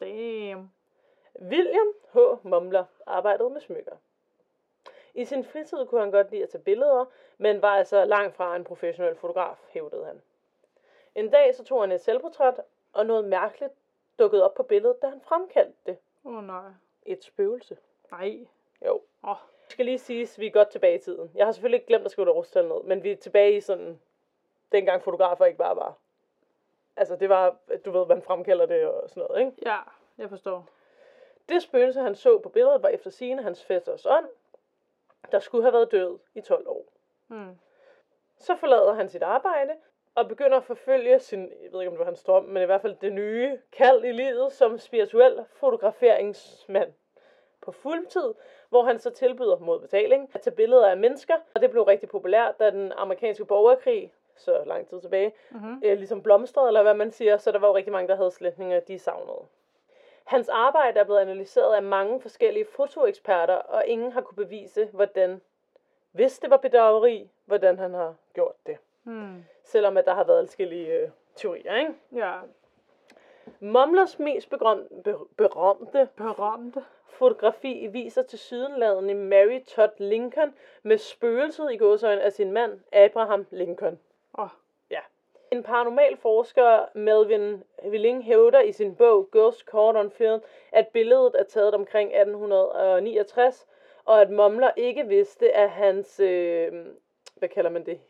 Damn. 0.00 0.72
William 1.42 1.92
H. 2.12 2.18
Mumler 2.42 2.84
arbejdede 3.06 3.50
med 3.50 3.60
smykker. 3.60 3.96
I 5.14 5.24
sin 5.24 5.44
fritid 5.44 5.86
kunne 5.86 6.00
han 6.00 6.10
godt 6.10 6.30
lide 6.30 6.42
at 6.42 6.48
tage 6.48 6.62
billeder, 6.62 7.04
men 7.38 7.62
var 7.62 7.76
altså 7.76 8.04
langt 8.04 8.36
fra 8.36 8.56
en 8.56 8.64
professionel 8.64 9.16
fotograf, 9.16 9.56
hævdede 9.68 10.04
han. 10.04 10.22
En 11.14 11.30
dag 11.30 11.54
så 11.54 11.64
tog 11.64 11.82
han 11.82 11.92
et 11.92 12.00
selvportræt, 12.00 12.60
og 12.92 13.06
noget 13.06 13.24
mærkeligt 13.24 13.72
dukkede 14.18 14.44
op 14.44 14.54
på 14.54 14.62
billedet, 14.62 15.02
da 15.02 15.08
han 15.08 15.20
fremkaldte 15.20 15.78
det. 15.86 15.98
Åh 16.24 16.36
oh, 16.36 16.44
nej. 16.44 16.70
Et 17.06 17.24
spøgelse. 17.24 17.76
Nej. 18.10 18.46
Jo. 18.86 19.00
Åh. 19.24 19.36
Det 19.64 19.72
skal 19.72 19.84
lige 19.84 19.98
siges, 19.98 20.34
at 20.34 20.40
vi 20.40 20.46
er 20.46 20.50
godt 20.50 20.68
tilbage 20.68 20.94
i 20.94 21.00
tiden. 21.00 21.30
Jeg 21.34 21.46
har 21.46 21.52
selvfølgelig 21.52 21.76
ikke 21.76 21.86
glemt 21.86 22.04
at 22.04 22.10
skrive 22.10 22.26
det 22.26 22.34
årstal 22.34 22.68
ned, 22.68 22.82
men 22.82 23.02
vi 23.02 23.10
er 23.10 23.16
tilbage 23.16 23.56
i 23.56 23.60
sådan, 23.60 24.00
dengang 24.72 25.02
fotografer 25.02 25.44
ikke 25.44 25.58
bare 25.58 25.76
var. 25.76 25.96
Altså 27.00 27.16
det 27.16 27.28
var, 27.28 27.56
du 27.84 27.90
ved, 27.90 28.06
man 28.06 28.22
fremkalder 28.22 28.66
det 28.66 28.86
og 28.86 29.08
sådan 29.08 29.22
noget, 29.28 29.40
ikke? 29.40 29.52
Ja, 29.66 29.78
jeg 30.18 30.28
forstår. 30.28 30.66
Det 31.48 31.62
spøgelse, 31.62 32.00
han 32.00 32.14
så 32.14 32.38
på 32.38 32.48
billedet, 32.48 32.82
var 32.82 32.88
efter 32.88 33.10
sigende 33.10 33.42
hans 33.42 33.64
fætters 33.64 34.06
ånd, 34.06 34.26
der 35.32 35.38
skulle 35.38 35.64
have 35.64 35.72
været 35.72 35.92
død 35.92 36.18
i 36.34 36.40
12 36.40 36.68
år. 36.68 36.84
Mm. 37.28 37.58
Så 38.38 38.56
forlader 38.56 38.94
han 38.94 39.08
sit 39.08 39.22
arbejde 39.22 39.72
og 40.14 40.28
begynder 40.28 40.56
at 40.56 40.64
forfølge 40.64 41.18
sin, 41.18 41.40
jeg 41.40 41.72
ved 41.72 41.80
ikke 41.80 41.88
om 41.88 41.92
det 41.92 41.98
var 41.98 42.04
hans 42.04 42.24
drøm, 42.24 42.44
men 42.44 42.62
i 42.62 42.66
hvert 42.66 42.80
fald 42.80 42.96
det 43.00 43.12
nye 43.12 43.58
kald 43.72 44.04
i 44.04 44.12
livet 44.12 44.52
som 44.52 44.78
spirituel 44.78 45.44
fotograferingsmand 45.52 46.92
på 47.60 47.72
fuldtid, 47.72 48.34
hvor 48.68 48.82
han 48.82 48.98
så 48.98 49.10
tilbyder 49.10 49.58
mod 49.58 49.80
betaling 49.80 50.30
at 50.34 50.40
tage 50.40 50.56
billeder 50.56 50.90
af 50.90 50.96
mennesker, 50.96 51.34
og 51.54 51.60
det 51.60 51.70
blev 51.70 51.82
rigtig 51.82 52.08
populært, 52.08 52.58
da 52.58 52.70
den 52.70 52.92
amerikanske 52.92 53.44
borgerkrig, 53.44 54.12
så 54.36 54.62
lang 54.66 54.88
tid 54.88 55.00
tilbage, 55.00 55.32
Mm-hmm. 55.50 55.82
øh, 55.84 55.98
ligesom 55.98 56.22
blomstrede, 56.22 56.66
eller 56.68 56.82
hvad 56.82 56.94
man 56.94 57.10
siger, 57.10 57.36
så 57.36 57.52
der 57.52 57.58
var 57.58 57.68
jo 57.68 57.76
rigtig 57.76 57.92
mange, 57.92 58.08
der 58.08 58.16
havde 58.16 58.30
slætninger, 58.30 58.80
de 58.80 58.98
savnede. 58.98 59.38
Hans 60.24 60.48
arbejde 60.48 61.00
er 61.00 61.04
blevet 61.04 61.20
analyseret 61.20 61.74
af 61.74 61.82
mange 61.82 62.20
forskellige 62.20 62.66
fotoeksperter, 62.76 63.54
og 63.54 63.86
ingen 63.86 64.12
har 64.12 64.20
kunne 64.20 64.44
bevise, 64.44 64.88
hvordan, 64.92 65.40
hvis 66.12 66.38
det 66.38 66.50
var 66.50 66.56
bedrageri, 66.56 67.30
hvordan 67.44 67.78
han 67.78 67.94
har 67.94 68.14
gjort 68.34 68.54
det. 68.66 68.76
Mm. 69.04 69.44
Selvom 69.64 69.96
at 69.96 70.04
der 70.06 70.14
har 70.14 70.24
været 70.24 70.48
forskellige 70.48 70.92
øh, 70.92 71.08
teorier, 71.36 71.76
ikke? 71.76 71.94
Ja. 72.14 72.32
Momlers 73.60 74.18
mest 74.18 74.50
begrom, 74.50 74.82
be, 75.04 75.14
berømte 75.36 76.08
Berømte. 76.16 76.84
fotografi 77.08 77.86
viser 77.86 78.22
til 78.22 78.38
sydenladende 78.38 79.14
Mary 79.14 79.60
Todd 79.66 79.90
Lincoln 79.98 80.54
med 80.82 80.98
spøgelset 80.98 81.72
i 81.72 81.76
gåsøjne 81.76 82.22
af 82.22 82.32
sin 82.32 82.52
mand, 82.52 82.80
Abraham 82.92 83.46
Lincoln. 83.50 84.00
En 85.52 85.62
paranormal 85.62 86.16
forsker, 86.16 86.84
Melvin 86.94 87.62
Willing, 87.88 88.24
hævder 88.24 88.60
i 88.60 88.72
sin 88.72 88.94
bog 88.94 89.28
Ghost 89.32 89.60
Caught 89.60 89.96
on 89.98 90.10
Film, 90.10 90.40
at 90.72 90.88
billedet 90.88 91.34
er 91.38 91.42
taget 91.44 91.74
omkring 91.74 92.10
1869, 92.14 93.66
og 94.04 94.20
at 94.20 94.30
Momler 94.30 94.70
ikke 94.76 95.06
vidste, 95.06 95.52
at 95.52 95.70
hans, 95.70 96.20
øh, 96.20 96.72
hvad 97.36 97.48
kalder 97.48 97.70
man 97.70 97.86
det, 97.86 98.00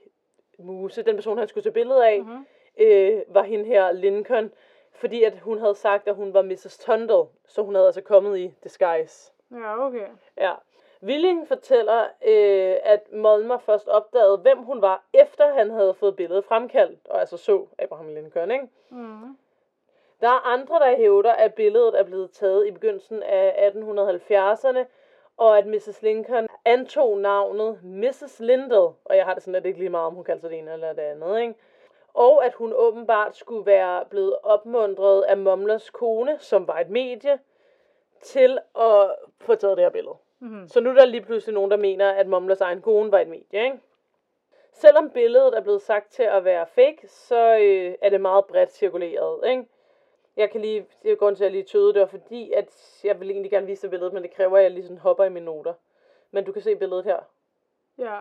muse, 0.58 1.02
den 1.02 1.14
person, 1.16 1.38
han 1.38 1.48
skulle 1.48 1.64
tage 1.64 1.72
billede 1.72 2.06
af, 2.08 2.20
Mhm. 2.22 2.46
øh, 2.78 3.22
var 3.28 3.42
hende 3.42 3.64
her, 3.64 3.92
Lincoln, 3.92 4.52
fordi 4.92 5.22
at 5.24 5.38
hun 5.38 5.58
havde 5.58 5.74
sagt, 5.74 6.08
at 6.08 6.14
hun 6.14 6.34
var 6.34 6.42
Mrs. 6.42 6.78
Tundle, 6.78 7.24
så 7.46 7.62
hun 7.62 7.74
havde 7.74 7.86
altså 7.86 8.00
kommet 8.00 8.38
i 8.38 8.54
disguise. 8.64 9.32
Ja, 9.52 9.86
okay. 9.86 10.06
Ja. 10.36 10.52
Willing 11.02 11.48
fortæller, 11.48 12.02
øh, 12.02 12.76
at 12.82 13.12
Molmer 13.12 13.58
først 13.58 13.88
opdagede, 13.88 14.36
hvem 14.36 14.58
hun 14.58 14.82
var, 14.82 15.04
efter 15.12 15.52
han 15.52 15.70
havde 15.70 15.94
fået 15.94 16.16
billedet 16.16 16.44
fremkaldt, 16.44 17.08
og 17.08 17.20
altså 17.20 17.36
så 17.36 17.66
Abraham 17.78 18.14
Lincoln, 18.14 18.50
ikke? 18.50 18.68
Mm. 18.90 19.36
Der 20.20 20.28
er 20.28 20.46
andre, 20.46 20.78
der 20.78 20.96
hævder, 20.96 21.32
at 21.32 21.54
billedet 21.54 21.98
er 21.98 22.02
blevet 22.02 22.30
taget 22.30 22.66
i 22.66 22.70
begyndelsen 22.70 23.22
af 23.22 23.70
1870'erne, 23.70 24.84
og 25.36 25.58
at 25.58 25.66
Mrs. 25.66 26.02
Lincoln 26.02 26.48
antog 26.64 27.18
navnet 27.18 27.84
Mrs. 27.84 28.40
Lindell, 28.40 28.88
og 29.04 29.16
jeg 29.16 29.24
har 29.24 29.34
det 29.34 29.42
sådan, 29.42 29.54
at 29.54 29.62
det 29.62 29.68
ikke 29.68 29.80
lige 29.80 29.90
meget, 29.90 30.06
om 30.06 30.14
hun 30.14 30.24
kalder 30.24 30.40
sig 30.40 30.50
det 30.50 30.58
ene 30.58 30.72
eller 30.72 30.92
det 30.92 31.02
andet, 31.02 31.40
ikke? 31.40 31.54
Og 32.14 32.44
at 32.44 32.54
hun 32.54 32.72
åbenbart 32.76 33.36
skulle 33.36 33.66
være 33.66 34.04
blevet 34.04 34.36
opmuntret 34.42 35.22
af 35.22 35.36
Momlers 35.36 35.90
kone, 35.90 36.38
som 36.38 36.68
var 36.68 36.78
et 36.78 36.90
medie, 36.90 37.38
til 38.22 38.58
at 38.76 39.14
få 39.40 39.54
taget 39.54 39.76
det 39.76 39.84
her 39.84 39.90
billede. 39.90 40.14
Mm. 40.40 40.68
Så 40.68 40.80
nu 40.80 40.90
er 40.90 40.94
der 40.94 41.04
lige 41.04 41.20
pludselig 41.24 41.54
nogen, 41.54 41.70
der 41.70 41.76
mener, 41.76 42.10
at 42.10 42.26
Momlers 42.26 42.60
egen 42.60 42.82
kone 42.82 43.12
var 43.12 43.18
et 43.18 43.28
medie, 43.28 43.64
ikke? 43.64 43.80
Selvom 44.72 45.10
billedet 45.10 45.56
er 45.56 45.60
blevet 45.60 45.82
sagt 45.82 46.12
til 46.12 46.22
at 46.22 46.44
være 46.44 46.66
fake, 46.66 47.08
så 47.08 47.56
øh, 47.58 47.94
er 48.02 48.08
det 48.10 48.20
meget 48.20 48.44
bredt 48.44 48.72
cirkuleret, 48.72 49.48
ikke? 49.50 49.64
Jeg 50.36 50.50
kan 50.50 50.60
lige, 50.60 50.86
det 51.02 51.12
er 51.12 51.16
grunden 51.16 51.36
til, 51.36 51.44
at 51.44 51.46
jeg 51.46 51.52
lige 51.52 51.64
tøde 51.64 51.92
det, 51.92 52.00
var 52.00 52.06
fordi, 52.06 52.52
at 52.52 53.00
jeg 53.04 53.20
vil 53.20 53.30
egentlig 53.30 53.50
gerne 53.50 53.66
vise 53.66 53.82
dig 53.82 53.90
billedet, 53.90 54.12
men 54.12 54.22
det 54.22 54.30
kræver, 54.34 54.56
at 54.56 54.62
jeg 54.62 54.70
lige 54.70 54.82
sådan 54.82 54.98
hopper 54.98 55.24
i 55.24 55.28
mine 55.28 55.46
noter. 55.46 55.74
Men 56.30 56.44
du 56.44 56.52
kan 56.52 56.62
se 56.62 56.76
billedet 56.76 57.04
her, 57.04 57.18
Ja. 57.98 58.18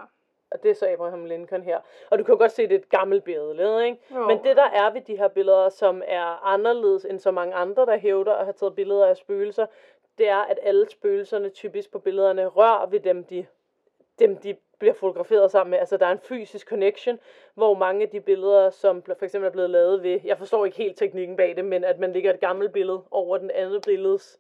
og 0.52 0.64
det 0.64 0.72
er 0.72 0.76
så 0.76 0.88
Abraham 0.90 1.26
Lincoln 1.26 1.64
her. 1.64 1.80
Og 2.10 2.20
du 2.20 2.24
kan 2.24 2.38
godt 2.38 2.52
se, 2.52 2.62
det 2.64 2.72
er 2.72 2.80
et 2.80 2.90
gammelt 2.90 3.24
billede, 3.24 3.86
ikke? 3.86 4.00
Jo. 4.16 4.28
Men 4.28 4.44
det 4.44 4.58
der 4.58 4.64
er 4.70 4.94
ved 4.94 5.02
de 5.02 5.18
her 5.18 5.28
billeder, 5.28 5.70
som 5.70 6.02
er 6.08 6.46
anderledes 6.46 7.06
end 7.06 7.20
så 7.20 7.32
mange 7.32 7.54
andre, 7.56 7.86
der 7.86 7.98
hævder 7.98 8.34
at 8.34 8.46
have 8.46 8.54
taget 8.54 8.76
billeder 8.76 9.06
af 9.08 9.18
spøgelser, 9.18 9.66
det 10.20 10.28
er, 10.28 10.38
at 10.38 10.60
alle 10.62 10.90
spøgelserne 10.90 11.50
typisk 11.50 11.92
på 11.92 12.00
billederne 12.00 12.46
rører 12.48 12.86
ved 12.86 13.00
dem, 13.00 13.24
de, 13.24 13.46
dem, 14.20 14.38
de 14.38 14.56
bliver 14.80 14.94
fotograferet 14.94 15.52
sammen 15.52 15.72
med. 15.72 15.80
Altså, 15.80 15.98
der 15.98 16.06
er 16.06 16.12
en 16.12 16.20
fysisk 16.20 16.70
connection, 16.70 17.20
hvor 17.54 17.74
mange 17.74 18.04
af 18.04 18.10
de 18.10 18.20
billeder, 18.22 18.70
som 18.70 19.04
for 19.04 19.24
eksempel 19.24 19.48
er 19.48 19.52
blevet 19.52 19.70
lavet 19.70 20.04
ved, 20.04 20.20
jeg 20.24 20.38
forstår 20.38 20.66
ikke 20.66 20.78
helt 20.78 20.98
teknikken 20.98 21.38
bag 21.38 21.56
det, 21.56 21.66
men 21.66 21.84
at 21.84 22.00
man 22.00 22.14
lægger 22.14 22.34
et 22.34 22.40
gammelt 22.40 22.72
billede 22.72 23.04
over 23.12 23.38
den 23.38 23.52
anden 23.52 23.82
billedes 23.82 24.40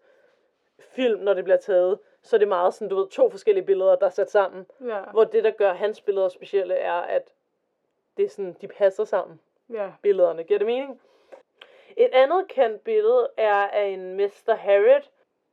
film, 0.79 1.19
når 1.19 1.33
det 1.33 1.43
bliver 1.43 1.57
taget, 1.57 1.99
så 2.21 2.35
er 2.35 2.37
det 2.37 2.47
meget 2.47 2.73
sådan, 2.73 2.89
du 2.89 2.95
ved, 2.95 3.07
to 3.07 3.29
forskellige 3.29 3.65
billeder, 3.65 3.95
der 3.95 4.05
er 4.05 4.09
sat 4.09 4.31
sammen. 4.31 4.65
Ja. 4.87 5.01
Hvor 5.11 5.23
det, 5.23 5.43
der 5.43 5.51
gør 5.51 5.73
hans 5.73 6.01
billeder 6.01 6.29
specielle, 6.29 6.73
er, 6.73 6.93
at 6.93 7.33
det 8.17 8.25
er 8.25 8.29
sådan, 8.29 8.55
de 8.61 8.67
passer 8.67 9.03
sammen 9.03 9.39
Ja. 9.73 9.91
billederne. 10.01 10.43
Giver 10.43 10.57
det 10.59 10.67
mening? 10.67 11.01
Et 11.97 12.09
andet 12.13 12.47
kendt 12.47 12.83
billede 12.83 13.29
er 13.37 13.53
af 13.53 13.85
en 13.85 14.17
Mr. 14.17 14.55
Harriet, 14.55 15.09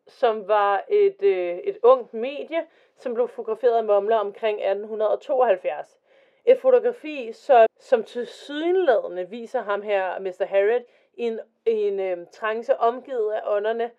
som 0.08 0.48
var 0.48 0.84
et, 0.88 1.22
øh, 1.22 1.58
et 1.58 1.78
ungt 1.82 2.14
medie, 2.14 2.66
som 2.96 3.14
blev 3.14 3.28
fotograferet 3.28 3.76
af 3.76 3.84
Momler 3.84 4.16
omkring 4.16 4.58
1872. 4.60 6.00
Et 6.44 6.58
fotografi, 6.58 7.32
som, 7.32 7.66
som 7.78 8.04
til 8.04 8.26
sydenladende 8.26 9.30
viser 9.30 9.62
ham 9.62 9.82
her, 9.82 10.18
Mr. 10.18 10.44
Harriet, 10.44 10.84
i 11.14 11.22
en, 11.22 11.40
i 11.66 11.70
en 11.70 12.00
øh, 12.00 12.26
trance 12.32 12.76
omgivet 12.76 13.32
af 13.32 13.40
ånderne, 13.44 13.90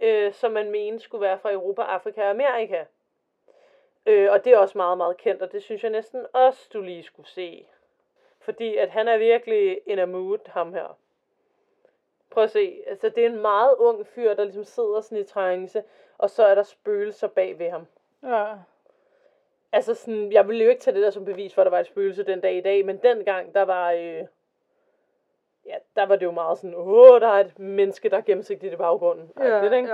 øh, 0.00 0.32
som 0.32 0.52
man 0.52 0.70
mener 0.70 0.98
skulle 0.98 1.22
være 1.22 1.38
fra 1.38 1.52
Europa, 1.52 1.82
Afrika 1.82 2.22
og 2.22 2.30
Amerika. 2.30 2.84
Øh, 4.06 4.32
og 4.32 4.44
det 4.44 4.52
er 4.52 4.58
også 4.58 4.78
meget, 4.78 4.98
meget 4.98 5.16
kendt, 5.16 5.42
og 5.42 5.52
det 5.52 5.62
synes 5.62 5.82
jeg 5.82 5.90
næsten 5.90 6.26
også, 6.32 6.68
du 6.72 6.80
lige 6.80 7.02
skulle 7.02 7.28
se. 7.28 7.66
Fordi 8.40 8.76
at 8.76 8.90
han 8.90 9.08
er 9.08 9.18
virkelig 9.18 9.80
in 9.86 9.98
a 9.98 10.04
mood, 10.04 10.38
ham 10.46 10.74
her. 10.74 10.98
Prøv 12.34 12.44
at 12.44 12.50
se. 12.50 12.82
Altså, 12.86 13.08
det 13.08 13.24
er 13.24 13.28
en 13.28 13.40
meget 13.40 13.74
ung 13.78 14.06
fyr, 14.06 14.34
der 14.34 14.44
ligesom 14.44 14.64
sidder 14.64 15.00
sådan 15.00 15.18
i 15.18 15.24
trance, 15.24 15.82
og 16.18 16.30
så 16.30 16.44
er 16.44 16.54
der 16.54 16.62
spøgelser 16.62 17.28
bag 17.28 17.58
ved 17.58 17.70
ham. 17.70 17.86
Ja. 18.22 18.54
Altså 19.72 19.94
sådan, 19.94 20.32
jeg 20.32 20.48
ville 20.48 20.64
jo 20.64 20.70
ikke 20.70 20.82
tage 20.82 20.94
det 20.94 21.02
der 21.02 21.10
som 21.10 21.24
bevis 21.24 21.54
for, 21.54 21.62
at 21.62 21.66
der 21.66 21.70
var 21.70 21.80
et 21.80 21.86
spøgelse 21.86 22.22
den 22.22 22.40
dag 22.40 22.56
i 22.56 22.60
dag, 22.60 22.84
men 22.84 22.96
dengang, 22.96 23.54
der 23.54 23.62
var, 23.62 23.92
øh, 23.92 24.24
ja, 25.66 25.76
der 25.96 26.06
var 26.06 26.16
det 26.16 26.26
jo 26.26 26.30
meget 26.30 26.58
sådan, 26.58 26.74
åh, 26.76 27.20
der 27.20 27.28
er 27.28 27.40
et 27.40 27.58
menneske, 27.58 28.08
der 28.08 28.16
er 28.16 28.22
gennemsigtigt 28.22 28.72
i 28.72 28.76
baggrunden. 28.76 29.32
Ja, 29.38 29.64
det, 29.64 29.72
ikke? 29.72 29.88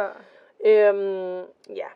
ja. 0.65 0.89
Øhm, 0.89 1.45
ja. 1.69 1.87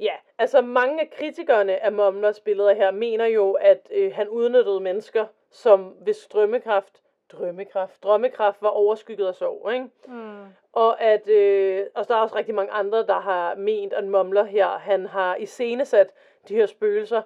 Ja, 0.00 0.14
altså 0.38 0.60
mange 0.60 1.00
af 1.00 1.10
kritikerne 1.10 1.84
af 1.84 1.92
Momlers 1.92 2.40
billeder 2.40 2.74
her 2.74 2.90
mener 2.90 3.24
jo, 3.26 3.52
at 3.52 3.88
øh, 3.90 4.14
han 4.14 4.28
udnyttede 4.28 4.80
mennesker, 4.80 5.26
som 5.50 5.82
hvis 5.82 6.26
drømmekraft, 6.26 7.02
drømmekraft, 7.32 8.02
drømmekraft 8.02 8.62
var 8.62 8.68
overskygget 8.68 9.26
af 9.26 9.34
sorg, 9.34 9.72
ikke? 9.72 9.88
Mm. 10.08 10.44
Og 10.72 11.00
at, 11.00 11.28
øh, 11.28 11.86
og 11.94 12.08
der 12.08 12.14
er 12.14 12.18
også 12.20 12.36
rigtig 12.36 12.54
mange 12.54 12.72
andre, 12.72 13.06
der 13.06 13.20
har 13.20 13.54
ment, 13.54 13.92
at 13.92 14.04
Momler 14.04 14.44
her, 14.44 14.66
han 14.68 15.06
har 15.06 15.36
iscenesat 15.36 16.12
de 16.48 16.54
her 16.54 16.66
spøgelser 16.66 17.22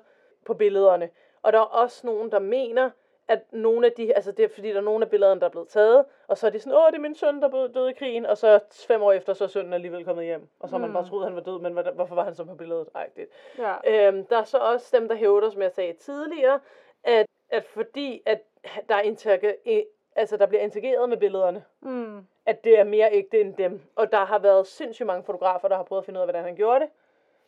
på 0.46 0.54
billederne. 0.54 1.10
Og 1.42 1.52
der 1.52 1.58
er 1.58 1.62
også 1.64 2.06
nogen, 2.06 2.30
der 2.30 2.38
mener, 2.38 2.90
at 3.28 3.40
nogle 3.52 3.86
af 3.86 3.92
de, 3.92 4.14
altså 4.14 4.32
det 4.32 4.44
er 4.44 4.48
fordi, 4.54 4.68
der 4.68 4.76
er 4.76 4.80
nogle 4.80 5.04
af 5.04 5.10
billederne, 5.10 5.40
der 5.40 5.46
er 5.46 5.50
blevet 5.50 5.68
taget, 5.68 6.04
og 6.28 6.38
så 6.38 6.46
er 6.46 6.50
de 6.50 6.60
sådan, 6.60 6.78
åh, 6.78 6.86
det 6.86 6.94
er 6.96 7.00
min 7.00 7.14
søn, 7.14 7.40
der 7.40 7.46
er 7.46 7.50
blevet 7.50 7.74
død 7.74 7.88
i 7.88 7.92
krigen, 7.92 8.26
og 8.26 8.38
så 8.38 8.60
fem 8.86 9.02
år 9.02 9.12
efter, 9.12 9.32
så 9.32 9.44
er 9.44 9.48
sønnen 9.48 9.72
alligevel 9.72 10.04
kommet 10.04 10.24
hjem. 10.24 10.48
Og 10.60 10.68
så 10.68 10.74
har 10.74 10.80
man 10.80 10.90
Mm. 10.90 10.94
bare 10.94 11.08
troet, 11.08 11.24
han 11.24 11.34
var 11.36 11.40
død, 11.42 11.60
men 11.60 11.78
hvorfor 11.94 12.14
var 12.14 12.24
han 12.24 12.34
så 12.34 12.44
på 12.44 12.54
billedet? 12.54 12.88
Ej, 12.94 13.08
det. 13.16 13.26
Ja. 13.58 13.74
Øhm, 14.08 14.26
der 14.26 14.38
er 14.38 14.44
så 14.44 14.58
også 14.58 14.96
dem, 14.98 15.08
der 15.08 15.14
hævder, 15.14 15.50
som 15.50 15.62
jeg 15.62 15.72
sagde 15.72 15.92
tidligere, 15.92 16.60
at, 17.04 17.26
at 17.50 17.64
fordi, 17.64 18.22
at 18.26 18.40
der, 18.88 18.94
er 18.94 19.00
interage, 19.00 19.86
altså, 20.16 20.36
der 20.36 20.46
bliver 20.46 20.62
interageret 20.62 21.08
med 21.08 21.16
billederne, 21.16 21.64
Mm. 21.80 22.26
at 22.46 22.64
det 22.64 22.78
er 22.78 22.84
mere 22.84 23.12
ægte 23.12 23.40
end 23.40 23.54
dem. 23.54 23.80
Og 23.96 24.12
der 24.12 24.24
har 24.24 24.38
været 24.38 24.66
sindssygt 24.66 25.06
mange 25.06 25.24
fotografer, 25.24 25.68
der 25.68 25.76
har 25.76 25.82
prøvet 25.82 26.00
at 26.02 26.04
finde 26.06 26.18
ud 26.18 26.22
af, 26.22 26.26
hvordan 26.26 26.44
han 26.44 26.56
gjorde 26.56 26.80
det, 26.80 26.88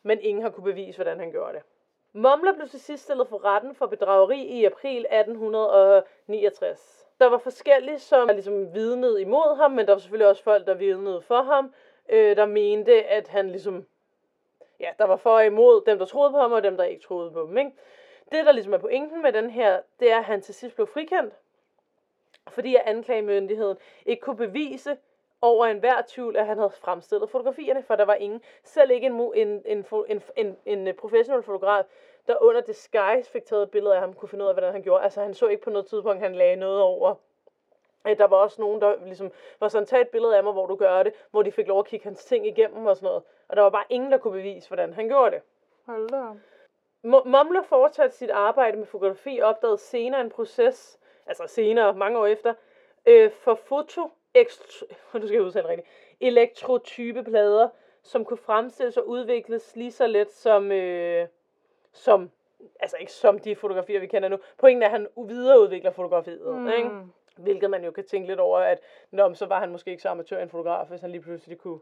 men 0.02 0.20
ingen 0.20 0.42
har 0.42 0.50
kunne 0.50 0.64
bevise, 0.64 0.98
hvordan 0.98 1.18
han 1.20 1.30
gjorde 1.30 1.52
det. 1.52 1.62
Momler 2.12 2.52
blev 2.52 2.68
til 2.68 2.80
sidst 2.80 3.04
stillet 3.04 3.28
for 3.28 3.44
retten 3.44 3.74
for 3.74 3.86
bedrageri 3.86 4.42
i 4.42 4.64
april 4.64 5.06
1869. 5.10 7.06
Der 7.20 7.26
var 7.26 7.38
forskellige, 7.38 7.98
som 7.98 8.28
ligesom 8.28 8.74
vidnede 8.74 9.20
imod 9.20 9.56
ham, 9.56 9.70
men 9.70 9.86
der 9.86 9.92
var 9.92 9.98
selvfølgelig 9.98 10.28
også 10.28 10.42
folk, 10.42 10.66
der 10.66 10.74
vidnede 10.74 11.20
for 11.22 11.42
ham, 11.42 11.74
øh, 12.08 12.36
der 12.36 12.46
mente, 12.46 13.04
at 13.04 13.28
han 13.28 13.48
ligesom... 13.50 13.86
Ja, 14.80 14.90
der 14.98 15.04
var 15.04 15.16
for 15.16 15.30
og 15.30 15.46
imod 15.46 15.82
dem, 15.86 15.98
der 15.98 16.06
troede 16.06 16.30
på 16.30 16.38
ham, 16.38 16.52
og 16.52 16.62
dem, 16.62 16.76
der 16.76 16.84
ikke 16.84 17.02
troede 17.02 17.30
på 17.30 17.46
ham. 17.46 17.58
Ikke? 17.58 17.70
Det, 18.32 18.46
der 18.46 18.52
ligesom 18.52 18.72
er 18.72 18.78
pointen 18.78 19.22
med 19.22 19.32
den 19.32 19.50
her, 19.50 19.80
det 20.00 20.12
er, 20.12 20.18
at 20.18 20.24
han 20.24 20.42
til 20.42 20.54
sidst 20.54 20.74
blev 20.74 20.86
frikendt, 20.86 21.34
fordi 22.48 22.74
at 22.76 22.82
anklagemyndigheden 22.84 23.76
ikke 24.06 24.20
kunne 24.20 24.36
bevise 24.36 24.96
over 25.40 25.66
enhver 25.66 26.02
tvivl, 26.06 26.36
at 26.36 26.46
han 26.46 26.58
havde 26.58 26.70
fremstillet 26.70 27.30
fotografierne, 27.30 27.82
for 27.82 27.96
der 27.96 28.04
var 28.04 28.14
ingen, 28.14 28.42
selv 28.64 28.90
ikke 28.90 29.06
en, 29.06 29.32
en, 29.34 29.62
en, 29.66 29.84
en, 30.08 30.22
en, 30.66 30.88
en, 30.88 30.96
professionel 30.96 31.42
fotograf, 31.42 31.84
der 32.26 32.42
under 32.42 32.60
disguise 32.60 33.30
fik 33.30 33.44
taget 33.44 33.62
et 33.62 33.70
billede 33.70 33.94
af 33.94 34.00
ham, 34.00 34.14
kunne 34.14 34.28
finde 34.28 34.44
ud 34.44 34.48
af, 34.48 34.54
hvordan 34.54 34.72
han 34.72 34.82
gjorde. 34.82 35.04
Altså 35.04 35.22
han 35.22 35.34
så 35.34 35.46
ikke 35.46 35.62
på 35.62 35.70
noget 35.70 35.86
tidspunkt, 35.86 36.22
han 36.22 36.34
lagde 36.34 36.56
noget 36.56 36.80
over. 36.80 37.14
Øh, 38.06 38.18
der 38.18 38.26
var 38.26 38.36
også 38.36 38.60
nogen, 38.60 38.80
der 38.80 39.06
ligesom 39.06 39.32
var 39.60 39.68
sådan, 39.68 39.86
tag 39.86 40.00
et 40.00 40.08
billede 40.08 40.36
af 40.36 40.44
mig, 40.44 40.52
hvor 40.52 40.66
du 40.66 40.76
gør 40.76 41.02
det, 41.02 41.12
hvor 41.30 41.42
de 41.42 41.52
fik 41.52 41.66
lov 41.66 41.78
at 41.78 41.86
kigge 41.86 42.04
hans 42.04 42.24
ting 42.24 42.46
igennem 42.46 42.86
og 42.86 42.96
sådan 42.96 43.06
noget. 43.06 43.22
Og 43.48 43.56
der 43.56 43.62
var 43.62 43.70
bare 43.70 43.84
ingen, 43.88 44.12
der 44.12 44.18
kunne 44.18 44.32
bevise, 44.32 44.68
hvordan 44.68 44.92
han 44.92 45.08
gjorde 45.08 45.30
det. 45.30 45.42
Hold 45.86 46.08
da. 46.08 46.38
Momler 47.02 47.62
fortsatte 47.62 48.16
sit 48.16 48.30
arbejde 48.30 48.76
med 48.76 48.86
fotografi 48.86 49.38
og 49.42 49.48
opdagede 49.48 49.78
senere 49.78 50.20
en 50.20 50.30
proces, 50.30 50.98
altså 51.26 51.46
senere, 51.46 51.94
mange 51.94 52.18
år 52.18 52.26
efter, 52.26 52.54
øh, 53.06 53.30
for 53.30 53.54
foto, 53.54 54.10
nu 55.14 55.26
skal 55.26 55.32
jeg 55.32 55.42
udtale 55.42 55.68
rigtigt, 55.68 55.88
elektrotype 56.20 57.24
plader, 57.24 57.68
som 58.02 58.24
kunne 58.24 58.36
fremstilles 58.36 58.96
og 58.96 59.08
udvikles 59.08 59.76
lige 59.76 59.92
så 59.92 60.06
let 60.06 60.32
som, 60.32 60.72
øh, 60.72 61.26
som 61.92 62.30
altså 62.80 62.96
ikke 63.00 63.12
som 63.12 63.38
de 63.38 63.56
fotografier, 63.56 64.00
vi 64.00 64.06
kender 64.06 64.28
nu. 64.28 64.38
Pointen 64.58 64.82
er, 64.82 64.86
at 64.86 64.92
han 64.92 65.08
videreudvikler 65.26 65.90
fotografiet, 65.90 66.54
mm. 66.54 66.68
ikke? 66.68 66.90
Hvilket 67.36 67.70
man 67.70 67.84
jo 67.84 67.90
kan 67.90 68.04
tænke 68.04 68.28
lidt 68.28 68.40
over, 68.40 68.58
at 68.58 68.78
nå, 69.10 69.34
så 69.34 69.46
var 69.46 69.60
han 69.60 69.70
måske 69.70 69.90
ikke 69.90 70.02
så 70.02 70.08
amatør 70.08 70.42
en 70.42 70.48
fotograf, 70.48 70.86
hvis 70.86 71.00
han 71.00 71.10
lige 71.10 71.22
pludselig 71.22 71.58
kunne 71.58 71.78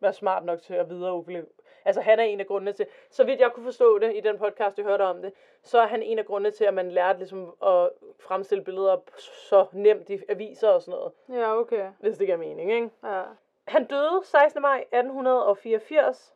være 0.00 0.12
smart 0.12 0.44
nok 0.44 0.62
til 0.62 0.74
at 0.74 0.90
videreudvikle. 0.90 1.46
Altså 1.84 2.00
han 2.00 2.20
er 2.20 2.24
en 2.24 2.40
af 2.40 2.46
grundene 2.46 2.72
til, 2.72 2.86
så 3.10 3.24
vidt 3.24 3.40
jeg 3.40 3.50
kunne 3.52 3.64
forstå 3.64 3.98
det 3.98 4.16
i 4.16 4.20
den 4.20 4.38
podcast, 4.38 4.78
jeg 4.78 4.86
hørte 4.86 5.02
om 5.02 5.22
det, 5.22 5.32
så 5.62 5.78
er 5.80 5.86
han 5.86 6.02
en 6.02 6.18
af 6.18 6.26
grundene 6.26 6.50
til, 6.50 6.64
at 6.64 6.74
man 6.74 6.90
lærte 6.90 7.18
ligesom 7.18 7.54
at 7.62 7.90
fremstille 8.20 8.64
billeder 8.64 8.96
så 9.18 9.66
nemt 9.72 10.10
i 10.10 10.20
aviser 10.28 10.68
og 10.68 10.82
sådan 10.82 10.98
noget, 10.98 11.12
Ja, 11.28 11.56
okay. 11.56 11.90
hvis 12.00 12.18
det 12.18 12.26
giver 12.26 12.36
mening, 12.36 12.72
ikke? 12.72 12.90
Ja. 13.04 13.22
Han 13.68 13.86
døde 13.86 14.20
16. 14.24 14.62
maj 14.62 14.78
1884, 14.78 16.34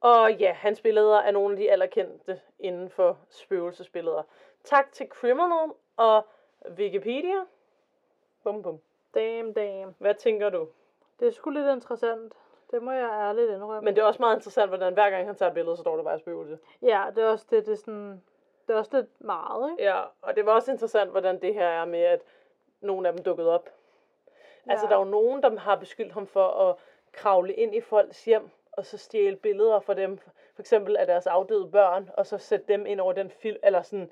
og 0.00 0.32
ja, 0.32 0.52
hans 0.52 0.80
billeder 0.80 1.18
er 1.18 1.30
nogle 1.30 1.52
af 1.52 1.58
de 1.58 1.70
allerkendte 1.70 2.40
inden 2.58 2.90
for 2.90 3.18
spøgelsesbilleder. 3.28 4.22
Tak 4.64 4.92
til 4.92 5.06
Criminal 5.08 5.70
og 5.96 6.26
Wikipedia. 6.70 7.40
Bum 8.44 8.62
bum. 8.62 8.80
Damn, 9.14 9.52
damn. 9.52 9.94
Hvad 9.98 10.14
tænker 10.14 10.50
du? 10.50 10.68
Det 11.20 11.28
er 11.28 11.32
sgu 11.32 11.50
lidt 11.50 11.68
interessant. 11.72 12.32
Det 12.72 12.82
må 12.82 12.90
jeg 12.92 13.08
ærligt 13.12 13.50
indrømme. 13.50 13.80
Men 13.84 13.96
det 13.96 14.02
er 14.02 14.06
også 14.06 14.22
meget 14.22 14.36
interessant, 14.36 14.70
hvordan 14.70 14.94
hver 14.94 15.10
gang 15.10 15.26
han 15.26 15.34
tager 15.34 15.48
et 15.50 15.54
billede, 15.54 15.76
så 15.76 15.80
står 15.82 15.96
der 15.96 16.02
bare 16.04 16.18
spøgelse. 16.18 16.58
Ja, 16.82 17.04
det 17.14 17.24
er 17.24 17.28
også 17.28 17.46
det, 17.50 17.66
det 17.66 17.72
er 17.72 17.76
sådan... 17.76 18.22
Det 18.68 18.74
er 18.74 18.78
også 18.78 18.96
lidt 18.96 19.20
meget, 19.20 19.70
ikke? 19.70 19.82
Ja, 19.82 20.00
og 20.22 20.36
det 20.36 20.46
var 20.46 20.52
også 20.52 20.72
interessant, 20.72 21.10
hvordan 21.10 21.40
det 21.42 21.54
her 21.54 21.66
er 21.66 21.84
med, 21.84 22.00
at 22.02 22.20
nogle 22.80 23.08
af 23.08 23.14
dem 23.14 23.24
dukkede 23.24 23.54
op. 23.54 23.68
Altså, 24.66 24.86
Ja. 24.86 24.90
der 24.90 24.96
er 24.96 25.04
jo 25.04 25.10
nogen, 25.10 25.42
der 25.42 25.58
har 25.58 25.76
beskyldt 25.76 26.12
ham 26.12 26.26
for 26.26 26.46
at 26.48 26.76
kravle 27.12 27.52
ind 27.52 27.74
i 27.74 27.80
folks 27.80 28.24
hjem, 28.24 28.50
og 28.72 28.86
så 28.86 28.98
stjæle 28.98 29.36
billeder 29.36 29.80
fra 29.80 29.94
dem, 29.94 30.18
for 30.54 30.60
eksempel 30.62 30.96
af 30.96 31.06
deres 31.06 31.26
afdøde 31.26 31.66
børn, 31.70 32.10
og 32.16 32.26
så 32.26 32.38
sætte 32.38 32.66
dem 32.68 32.86
ind 32.86 33.00
over 33.00 33.12
den 33.12 33.30
film, 33.30 33.56
eller 33.62 33.82
sådan, 33.82 34.10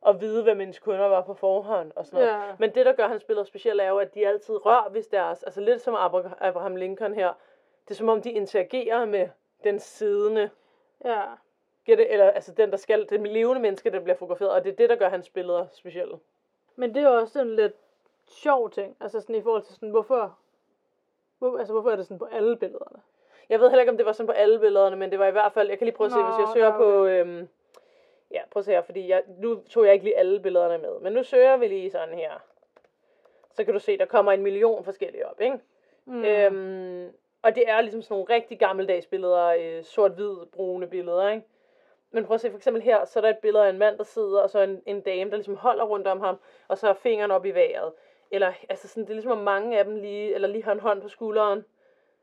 og 0.00 0.20
vide, 0.20 0.42
hvem 0.42 0.60
ens 0.60 0.78
kunder 0.78 1.06
var 1.06 1.20
på 1.22 1.34
forhånd, 1.34 1.92
og 1.96 2.06
sådan 2.06 2.26
noget. 2.26 2.46
Ja. 2.48 2.54
Men 2.58 2.74
det, 2.74 2.86
der 2.86 2.92
gør 2.92 3.08
hans 3.08 3.24
billeder 3.24 3.44
specielle, 3.44 3.82
er 3.82 3.88
jo, 3.88 3.98
at 3.98 4.14
de 4.14 4.26
altid 4.26 4.66
rører, 4.66 4.88
hvis 4.88 5.06
deres, 5.06 5.42
altså 5.42 5.60
lidt 5.60 5.80
som 5.80 5.94
Abra- 5.94 6.36
Abraham 6.46 6.76
Lincoln 6.76 7.14
her, 7.14 7.32
det 7.88 7.90
er 7.90 7.94
som 7.94 8.08
om, 8.08 8.22
de 8.22 8.30
interagerer 8.30 9.04
med 9.04 9.28
den 9.64 9.80
siddende, 9.80 10.50
Ja. 11.04 11.22
Giver 11.84 11.96
det, 11.96 12.12
eller 12.12 12.30
altså 12.30 12.52
den, 12.52 12.70
der 12.70 12.76
skal, 12.76 13.08
det 13.08 13.20
levende 13.20 13.62
menneske, 13.62 13.90
der 13.90 14.00
bliver 14.00 14.16
fotograferet, 14.16 14.50
og 14.50 14.64
det 14.64 14.72
er 14.72 14.76
det, 14.76 14.90
der 14.90 14.96
gør 14.96 15.08
hans 15.08 15.28
billeder 15.28 15.66
specielle. 15.72 16.18
Men 16.76 16.94
det 16.94 17.02
er 17.02 17.08
også 17.08 17.40
en 17.40 17.56
lidt 17.56 17.72
sjov 18.28 18.70
ting. 18.70 18.96
Altså 19.00 19.20
sådan 19.20 19.36
i 19.36 19.42
forhold 19.42 19.62
til 19.62 19.74
sådan, 19.74 19.90
hvorfor... 19.90 20.38
Hvor, 21.38 21.58
altså 21.58 21.72
hvorfor 21.72 21.90
er 21.90 21.96
det 21.96 22.06
sådan 22.06 22.18
på 22.18 22.28
alle 22.32 22.56
billederne? 22.56 23.02
Jeg 23.48 23.60
ved 23.60 23.68
heller 23.68 23.80
ikke, 23.80 23.90
om 23.90 23.96
det 23.96 24.06
var 24.06 24.12
sådan 24.12 24.26
på 24.26 24.32
alle 24.32 24.58
billederne, 24.58 24.96
men 24.96 25.10
det 25.10 25.18
var 25.18 25.26
i 25.26 25.30
hvert 25.30 25.52
fald, 25.52 25.68
jeg 25.68 25.78
kan 25.78 25.84
lige 25.84 25.96
prøve 25.96 26.06
at 26.06 26.12
se, 26.12 26.18
Nå, 26.18 26.26
hvis 26.26 26.38
jeg 26.38 26.48
søger 26.52 26.66
ja, 26.66 26.76
på, 26.76 27.06
øhm, 27.06 27.48
ja, 28.30 28.40
prøv 28.50 28.60
at 28.60 28.64
se 28.64 28.70
her, 28.70 28.82
fordi 28.82 29.08
jeg, 29.08 29.22
nu 29.38 29.62
tog 29.70 29.84
jeg 29.84 29.92
ikke 29.92 30.04
lige 30.04 30.16
alle 30.16 30.40
billederne 30.40 30.78
med, 30.78 31.00
men 31.00 31.12
nu 31.12 31.22
søger 31.22 31.56
vi 31.56 31.68
lige 31.68 31.90
sådan 31.90 32.14
her. 32.14 32.32
Så 33.52 33.64
kan 33.64 33.74
du 33.74 33.80
se, 33.80 33.98
der 33.98 34.04
kommer 34.04 34.32
en 34.32 34.42
million 34.42 34.84
forskellige 34.84 35.26
op, 35.26 35.40
ikke? 35.40 35.58
Mm. 36.04 36.24
Øhm, 36.24 37.12
og 37.42 37.54
det 37.54 37.70
er 37.70 37.80
ligesom 37.80 38.02
sådan 38.02 38.14
nogle 38.14 38.34
rigtig 38.34 38.58
gammeldags 38.58 39.06
billeder, 39.06 39.46
øh, 39.46 39.84
sort-hvid, 39.84 40.46
brune 40.52 40.86
billeder, 40.86 41.28
ikke? 41.28 41.46
Men 42.10 42.24
prøv 42.24 42.34
at 42.34 42.40
se, 42.40 42.50
for 42.50 42.56
eksempel 42.56 42.82
her, 42.82 43.04
så 43.04 43.18
er 43.18 43.20
der 43.20 43.30
et 43.30 43.38
billede 43.38 43.64
af 43.64 43.70
en 43.70 43.78
mand, 43.78 43.98
der 43.98 44.04
sidder, 44.04 44.40
og 44.40 44.50
så 44.50 44.60
en, 44.60 44.82
en 44.86 45.00
dame, 45.00 45.30
der 45.30 45.36
ligesom 45.36 45.56
holder 45.56 45.84
rundt 45.84 46.06
om 46.06 46.20
ham, 46.20 46.36
og 46.68 46.78
så 46.78 46.86
har 46.86 46.94
fingeren 46.94 47.30
op 47.30 47.46
i 47.46 47.50
vejret. 47.50 47.92
Eller, 48.30 48.52
altså 48.68 48.88
sådan, 48.88 49.02
det 49.02 49.10
er 49.10 49.14
ligesom, 49.14 49.32
om 49.32 49.44
mange 49.44 49.78
af 49.78 49.84
dem 49.84 49.96
lige, 49.96 50.34
eller 50.34 50.48
lige 50.48 50.64
har 50.64 50.72
en 50.72 50.80
hånd 50.80 51.02
på 51.02 51.08
skulderen. 51.08 51.64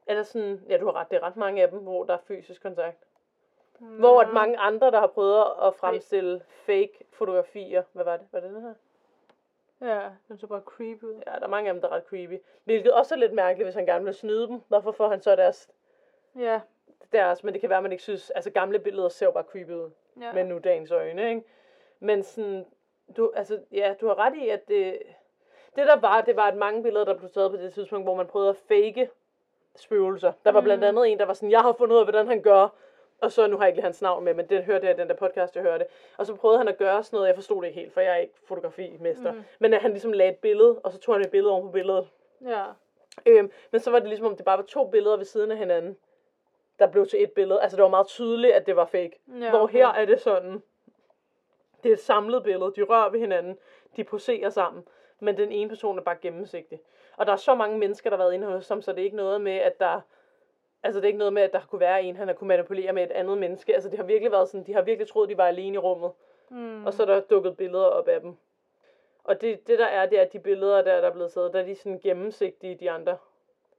Eller 0.07 0.23
sådan, 0.23 0.61
ja, 0.69 0.77
du 0.77 0.85
har 0.85 0.95
ret, 0.95 1.11
det 1.11 1.17
er 1.17 1.23
ret 1.23 1.37
mange 1.37 1.61
af 1.63 1.69
dem, 1.69 1.79
hvor 1.79 2.03
der 2.03 2.13
er 2.13 2.17
fysisk 2.27 2.61
kontakt. 2.61 2.97
Mm. 3.79 3.87
Hvor 3.87 4.21
at 4.21 4.33
mange 4.33 4.57
andre, 4.57 4.91
der 4.91 4.99
har 4.99 5.07
prøvet 5.07 5.43
at 5.63 5.75
fremstille 5.75 6.41
fake 6.49 6.93
fotografier, 7.11 7.83
hvad 7.93 8.03
var 8.03 8.17
det? 8.17 8.25
Var 8.31 8.39
det 8.39 8.49
den 8.49 8.61
her? 8.61 8.73
Ja, 9.81 10.09
den 10.27 10.39
så 10.39 10.47
bare 10.47 10.61
creepy 10.65 11.03
ud. 11.03 11.13
Ja, 11.27 11.31
der 11.31 11.39
er 11.43 11.47
mange 11.47 11.69
af 11.69 11.73
dem, 11.73 11.81
der 11.81 11.89
er 11.89 11.93
ret 11.93 12.03
creepy. 12.09 12.37
Hvilket 12.63 12.91
også 12.93 13.15
er 13.15 13.19
lidt 13.19 13.33
mærkeligt, 13.33 13.65
hvis 13.65 13.75
han 13.75 13.85
gerne 13.85 14.05
vil 14.05 14.13
snyde 14.13 14.47
dem. 14.47 14.61
Hvorfor 14.67 14.91
får 14.91 15.09
han 15.09 15.21
så 15.21 15.35
deres, 15.35 15.69
Ja. 16.39 16.61
deres 17.13 17.43
men 17.43 17.53
det 17.53 17.61
kan 17.61 17.69
være, 17.69 17.77
at 17.77 17.83
man 17.83 17.91
ikke 17.91 18.03
synes, 18.03 18.29
altså 18.29 18.49
gamle 18.49 18.79
billeder 18.79 19.09
ser 19.09 19.25
jo 19.25 19.31
bare 19.31 19.43
creepy 19.43 19.71
ud. 19.71 19.89
ja. 20.21 20.33
med 20.33 20.43
nu 20.43 20.57
dagens 20.57 20.91
øjne, 20.91 21.29
ikke? 21.29 21.43
Men 21.99 22.23
sådan, 22.23 22.65
du, 23.17 23.31
altså, 23.35 23.59
ja, 23.71 23.93
du 24.01 24.07
har 24.07 24.19
ret 24.19 24.35
i, 24.35 24.49
at 24.49 24.67
det, 24.67 24.99
det 25.75 25.87
der 25.87 25.95
var, 25.99 26.21
det 26.21 26.35
var, 26.35 26.47
at 26.47 26.55
mange 26.57 26.83
billeder, 26.83 27.05
der 27.05 27.17
blev 27.17 27.29
taget 27.29 27.51
på 27.51 27.57
det 27.57 27.73
tidspunkt, 27.73 28.05
hvor 28.05 28.15
man 28.15 28.27
prøvede 28.27 28.49
at 28.49 28.57
fake 28.57 29.09
spøgelser. 29.75 30.33
Der 30.45 30.51
var 30.51 30.61
blandt 30.61 30.81
Mhm. 30.83 30.87
andet 30.87 31.11
en, 31.11 31.19
der 31.19 31.25
var 31.25 31.33
sådan, 31.33 31.51
jeg 31.51 31.61
har 31.61 31.73
fundet 31.73 31.93
ud 31.95 31.99
af, 31.99 32.05
hvordan 32.05 32.27
han 32.27 32.41
gør, 32.41 32.67
og 33.21 33.31
så, 33.31 33.47
nu 33.47 33.57
har 33.57 33.63
jeg 33.63 33.69
ikke 33.69 33.77
lige 33.77 33.83
hans 33.83 34.01
navn 34.01 34.23
med, 34.23 34.33
men 34.33 34.49
det 34.49 34.63
hørte 34.63 34.87
jeg 34.87 34.95
i 34.95 34.99
den 35.01 35.07
der 35.07 35.15
podcast, 35.15 35.55
jeg 35.55 35.63
hørte. 35.63 35.85
Og 36.17 36.25
så 36.25 36.35
prøvede 36.35 36.57
han 36.57 36.67
at 36.67 36.77
gøre 36.77 37.03
sådan 37.03 37.17
noget, 37.17 37.27
jeg 37.27 37.35
forstod 37.35 37.61
det 37.61 37.67
ikke 37.67 37.79
helt, 37.79 37.93
for 37.93 38.01
jeg 38.01 38.11
er 38.13 38.17
ikke 38.17 38.33
fotografimester. 38.47 39.31
Mhm. 39.31 39.43
Men 39.59 39.73
at 39.73 39.81
han 39.81 39.91
ligesom 39.91 40.11
lagde 40.11 40.31
et 40.31 40.37
billede, 40.37 40.79
og 40.83 40.91
så 40.91 40.99
tog 40.99 41.15
han 41.15 41.21
et 41.21 41.31
billede 41.31 41.53
oven 41.53 41.67
på 41.67 41.71
billedet. 41.71 42.09
Ja. 42.45 42.63
Øhm, 43.25 43.51
men 43.71 43.81
så 43.81 43.91
var 43.91 43.99
det 43.99 44.07
ligesom, 44.07 44.27
om 44.27 44.35
det 44.35 44.45
bare 44.45 44.57
var 44.57 44.63
to 44.63 44.87
billeder 44.89 45.17
ved 45.17 45.25
siden 45.25 45.51
af 45.51 45.57
hinanden, 45.57 45.97
der 46.79 46.87
blev 46.87 47.07
til 47.07 47.23
et 47.23 47.31
billede. 47.31 47.61
Altså 47.61 47.75
det 47.77 47.83
var 47.83 47.89
meget 47.89 48.07
tydeligt, 48.07 48.53
at 48.53 48.65
det 48.65 48.75
var 48.75 48.85
fake. 48.85 49.19
Ja, 49.41 49.49
Hvor 49.49 49.67
her 49.67 49.87
er 49.87 50.05
det 50.05 50.21
sådan, 50.21 50.63
det 51.83 51.89
er 51.89 51.93
et 51.93 51.99
samlet 51.99 52.43
billede, 52.43 52.73
de 52.75 52.83
rører 52.83 53.09
ved 53.09 53.19
hinanden, 53.19 53.57
de 53.95 54.03
poserer 54.03 54.49
sammen, 54.49 54.83
men 55.19 55.37
den 55.37 55.51
ene 55.51 55.69
person 55.69 55.97
er 55.97 56.03
bare 56.03 56.17
gennemsigtig. 56.21 56.81
Og 57.17 57.25
der 57.25 57.31
er 57.31 57.37
så 57.37 57.55
mange 57.55 57.77
mennesker, 57.77 58.09
der 58.09 58.17
har 58.17 58.23
været 58.23 58.33
inde 58.33 58.47
hos 58.47 58.67
ham, 58.67 58.81
så 58.81 58.91
det 58.91 58.99
er 58.99 59.03
ikke 59.03 59.17
noget 59.17 59.41
med, 59.41 59.57
at 59.57 59.79
der 59.79 60.01
Altså 60.83 60.99
det 60.99 61.05
er 61.05 61.07
ikke 61.07 61.19
noget 61.19 61.33
med, 61.33 61.41
at 61.41 61.53
der 61.53 61.61
kunne 61.69 61.79
være 61.79 62.03
en, 62.03 62.15
han 62.15 62.27
har 62.27 62.35
kunne 62.35 62.47
manipulere 62.47 62.93
med 62.93 63.03
et 63.03 63.11
andet 63.11 63.37
menneske. 63.37 63.73
Altså 63.73 63.89
det 63.89 63.99
har 63.99 64.05
virkelig 64.05 64.31
været 64.31 64.49
sådan, 64.49 64.65
de 64.65 64.73
har 64.73 64.81
virkelig 64.81 65.07
troet, 65.07 65.29
de 65.29 65.37
var 65.37 65.47
alene 65.47 65.75
i 65.75 65.77
rummet. 65.77 66.11
Mm. 66.49 66.85
Og 66.85 66.93
så 66.93 67.03
er 67.03 67.07
der 67.07 67.19
dukket 67.19 67.57
billeder 67.57 67.85
op 67.85 68.07
af 68.07 68.21
dem. 68.21 68.35
Og 69.23 69.41
det, 69.41 69.67
det 69.67 69.79
der 69.79 69.85
er, 69.85 70.05
det 70.05 70.17
er, 70.17 70.21
at 70.21 70.33
de 70.33 70.39
billeder, 70.39 70.81
der, 70.81 71.01
der 71.01 71.07
er 71.07 71.13
blevet 71.13 71.31
taget, 71.31 71.53
der 71.53 71.59
er 71.59 71.65
de 71.65 71.75
sådan 71.75 71.99
gennemsigtige, 71.99 72.75
de 72.75 72.91
andre. 72.91 73.17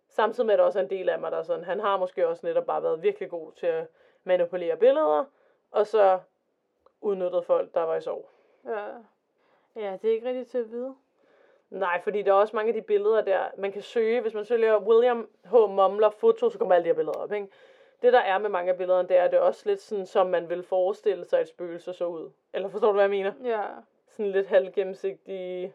Samtidig 0.08 0.46
med, 0.46 0.54
at 0.54 0.58
der 0.58 0.64
også 0.64 0.78
er 0.78 0.82
en 0.82 0.90
del 0.90 1.08
af 1.08 1.18
mig, 1.18 1.32
der 1.32 1.38
er 1.38 1.42
sådan, 1.42 1.64
han 1.64 1.80
har 1.80 1.96
måske 1.96 2.28
også 2.28 2.46
netop 2.46 2.66
bare 2.66 2.82
været 2.82 3.02
virkelig 3.02 3.30
god 3.30 3.52
til 3.52 3.66
at 3.66 3.86
manipulere 4.24 4.76
billeder, 4.76 5.24
og 5.70 5.86
så 5.86 6.20
udnyttet 7.00 7.44
folk, 7.44 7.74
der 7.74 7.82
var 7.82 7.96
i 7.96 8.00
sorg. 8.00 8.28
Ja. 8.64 8.86
Ja, 9.76 9.98
det 10.02 10.10
er 10.10 10.14
ikke 10.14 10.28
rigtigt 10.28 10.48
til 10.48 10.58
at 10.58 10.70
vide. 10.70 10.94
Nej, 11.70 12.00
fordi 12.02 12.22
der 12.22 12.30
er 12.30 12.36
også 12.36 12.56
mange 12.56 12.68
af 12.68 12.74
de 12.74 12.82
billeder 12.82 13.20
der, 13.20 13.44
man 13.58 13.72
kan 13.72 13.82
søge, 13.82 14.20
hvis 14.20 14.34
man 14.34 14.44
søger 14.44 14.78
William 14.78 15.28
H. 15.44 15.52
Mumler 15.52 16.10
foto, 16.10 16.50
så 16.50 16.58
kommer 16.58 16.74
alle 16.74 16.84
de 16.84 16.88
her 16.88 16.94
billeder 16.94 17.18
op, 17.18 17.32
ikke? 17.32 17.48
Det 18.02 18.12
der 18.12 18.20
er 18.20 18.38
med 18.38 18.50
mange 18.50 18.72
af 18.72 18.78
billederne, 18.78 19.08
det 19.08 19.16
er, 19.16 19.24
at 19.24 19.30
det 19.30 19.36
er 19.36 19.40
også 19.40 19.62
lidt 19.68 19.80
sådan, 19.80 20.06
som 20.06 20.26
man 20.26 20.48
vil 20.48 20.62
forestille 20.62 21.24
sig, 21.24 21.40
et 21.40 21.48
spøgelse 21.48 21.92
så 21.92 22.06
ud. 22.06 22.30
Eller 22.52 22.68
forstår 22.68 22.86
du, 22.88 22.92
hvad 22.92 23.02
jeg 23.02 23.10
mener? 23.10 23.32
Ja. 23.44 23.62
Sådan 24.08 24.30
lidt 24.30 24.46
halvgennemsigtige, 24.46 25.74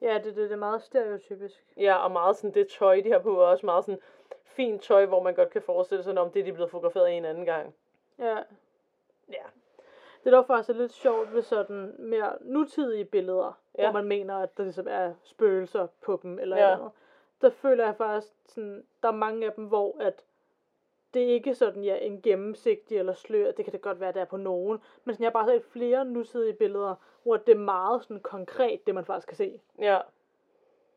Ja, 0.00 0.14
det, 0.14 0.24
det, 0.24 0.36
det 0.36 0.52
er 0.52 0.56
meget 0.56 0.82
stereotypisk. 0.82 1.64
ja, 1.76 1.96
og 1.96 2.10
meget 2.10 2.36
sådan 2.36 2.54
det 2.54 2.68
tøj, 2.68 3.00
de 3.00 3.12
har 3.12 3.18
på, 3.18 3.40
er 3.40 3.46
også 3.46 3.66
meget 3.66 3.84
sådan 3.84 4.00
fint 4.44 4.82
tøj, 4.82 5.06
hvor 5.06 5.22
man 5.22 5.34
godt 5.34 5.50
kan 5.50 5.62
forestille 5.62 6.02
sig, 6.02 6.18
om 6.18 6.30
det 6.30 6.44
de 6.44 6.50
er 6.50 6.54
blevet 6.54 6.70
fotograferet 6.70 7.16
en 7.16 7.24
anden 7.24 7.44
gang. 7.44 7.74
Ja. 8.18 8.36
Ja. 9.32 9.42
Det 10.26 10.32
er 10.32 10.36
dog 10.36 10.46
faktisk 10.46 10.78
lidt 10.78 10.92
sjovt 10.92 11.34
ved 11.34 11.42
sådan 11.42 11.94
mere 11.98 12.32
nutidige 12.40 13.04
billeder, 13.04 13.58
ja. 13.78 13.82
Ja. 13.82 13.90
hvor 13.90 14.00
man 14.00 14.08
mener, 14.08 14.36
at 14.38 14.56
der 14.56 14.62
ligesom 14.62 14.86
er 14.90 15.12
spøgelser 15.22 15.86
på 16.02 16.20
dem, 16.22 16.38
eller 16.38 16.56
Ja. 16.56 16.68
ja. 16.68 16.74
andet. 16.74 16.90
Der 17.40 17.50
føler 17.50 17.84
jeg 17.84 17.96
faktisk, 17.96 18.32
sådan, 18.48 18.84
der 19.02 19.08
er 19.08 19.12
mange 19.12 19.46
af 19.46 19.52
dem, 19.52 19.64
hvor 19.64 19.96
at 20.00 20.24
det 21.14 21.22
er 21.24 21.28
ikke 21.28 21.54
sådan, 21.54 21.84
ja, 21.84 21.96
en 21.96 22.22
gennemsigtig 22.22 22.98
eller 22.98 23.12
slør, 23.14 23.52
det 23.52 23.64
kan 23.64 23.72
det 23.72 23.80
godt 23.80 24.00
være, 24.00 24.12
der 24.12 24.20
er 24.20 24.24
på 24.24 24.36
nogen, 24.36 24.78
men 25.04 25.14
sådan, 25.14 25.24
jeg 25.24 25.28
har 25.28 25.44
bare 25.44 25.48
set 25.48 25.64
flere 25.64 26.04
nutidige 26.04 26.52
billeder, 26.54 26.94
hvor 27.22 27.36
det 27.36 27.52
er 27.54 27.58
meget 27.58 28.02
sådan 28.02 28.20
konkret, 28.20 28.86
det 28.86 28.94
man 28.94 29.04
faktisk 29.04 29.28
kan 29.28 29.36
se. 29.36 29.60
Ja, 29.78 29.98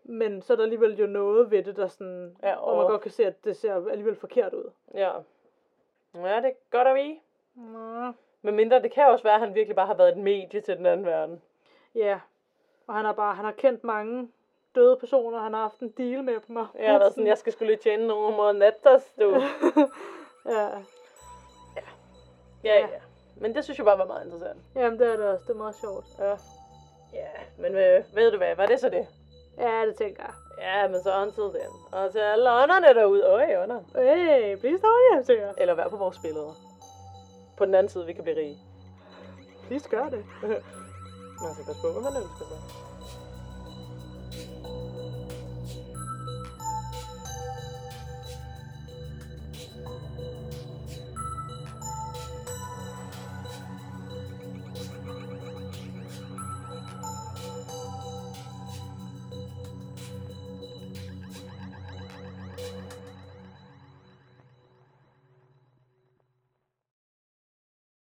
Men 0.03 0.41
så 0.41 0.53
er 0.53 0.57
der 0.57 0.63
alligevel 0.63 0.99
jo 0.99 1.07
noget 1.07 1.51
ved 1.51 1.63
det, 1.63 1.75
der 1.75 1.87
sådan, 1.87 2.37
Ja, 2.43 2.55
hvor 2.55 2.75
man 2.75 2.83
og- 2.85 2.89
godt 2.89 3.01
kan 3.01 3.11
se, 3.11 3.25
at 3.25 3.43
det 3.43 3.55
ser 3.57 3.87
alligevel 3.89 4.15
forkert 4.15 4.53
ud. 4.53 4.71
ja. 4.93 5.11
Ja, 6.15 6.35
det 6.37 6.45
er 6.45 6.51
godt 6.71 6.87
at 6.87 6.95
vide. 6.95 7.19
Nå. 7.55 8.11
Men 8.41 8.55
mindre, 8.55 8.81
det 8.81 8.91
kan 8.91 9.05
også 9.07 9.23
være, 9.23 9.33
at 9.33 9.39
han 9.39 9.55
virkelig 9.55 9.75
bare 9.75 9.87
har 9.87 9.93
været 9.93 10.09
et 10.09 10.17
medie 10.17 10.61
til 10.61 10.77
den 10.77 10.85
anden 10.85 11.05
verden. 11.05 11.41
Ja, 11.95 12.19
og 12.87 12.95
han 12.95 13.05
har 13.05 13.13
bare, 13.13 13.35
han 13.35 13.45
har 13.45 13.51
kendt 13.51 13.83
mange 13.83 14.29
døde 14.75 14.97
personer, 14.99 15.39
han 15.39 15.53
har 15.53 15.61
haft 15.61 15.79
en 15.79 15.91
deal 15.97 16.23
med 16.23 16.35
dem. 16.47 16.55
Og 16.55 16.67
Jeg 16.79 16.91
har 16.91 16.99
været 16.99 17.13
sådan, 17.13 17.27
jeg 17.27 17.37
skal 17.37 17.53
skulle 17.53 17.71
lige 17.71 17.81
tjene 17.83 18.07
nogle 18.07 18.35
mod 18.37 18.53
natters, 18.53 19.13
du. 19.19 19.29
ja, 20.55 20.67
Ja, 22.63 22.79
ja. 22.79 22.87
Men 23.41 23.55
det 23.55 23.63
synes 23.63 23.77
jeg 23.77 23.85
bare 23.85 23.97
var 23.97 24.05
meget 24.05 24.25
interessant. 24.25 24.59
jamen 24.75 24.99
det 24.99 25.07
er 25.07 25.17
det 25.17 25.27
også, 25.27 25.43
det 25.47 25.53
er 25.53 25.57
meget 25.57 25.75
sjovt. 25.75 26.05
Ja. 26.19 26.35
Ja, 27.13 27.29
men 27.57 27.75
øh, 27.75 28.03
ved 28.15 28.31
du 28.31 28.37
hvad, 28.37 28.55
var 28.55 28.65
det 28.65 28.79
så 28.79 28.89
det? 28.89 29.07
Ja, 29.57 29.85
det 29.85 29.95
tænker 29.95 30.23
jeg. 30.23 30.33
Ja, 30.61 30.87
men 30.87 31.01
så 31.01 31.21
until 31.21 31.43
den. 31.43 31.71
Og 31.91 32.11
til 32.11 32.19
alle 32.19 32.51
ånderne 32.51 32.87
derude. 32.87 33.23
Øj, 33.25 33.63
ånder. 33.63 33.79
Hey, 33.95 34.57
bliv 34.59 34.77
stående 34.77 35.19
os. 35.19 35.53
Eller 35.57 35.73
vær 35.73 35.87
på 35.87 35.97
vores 35.97 36.19
billeder. 36.19 36.53
På 37.59 37.65
den 37.65 37.75
anden 37.75 37.89
side, 37.89 38.05
vi 38.05 38.13
kan 38.13 38.23
blive 38.23 38.37
rige. 38.37 38.57
Please 39.67 39.89
gør 39.89 40.09
det. 40.09 40.25
Man 41.41 41.53
skal 41.53 41.65
passe 41.65 41.81
på, 41.81 41.91
hvad 41.91 42.01
man 42.01 42.21
ønsker 42.21 42.45
sig. 42.51 42.88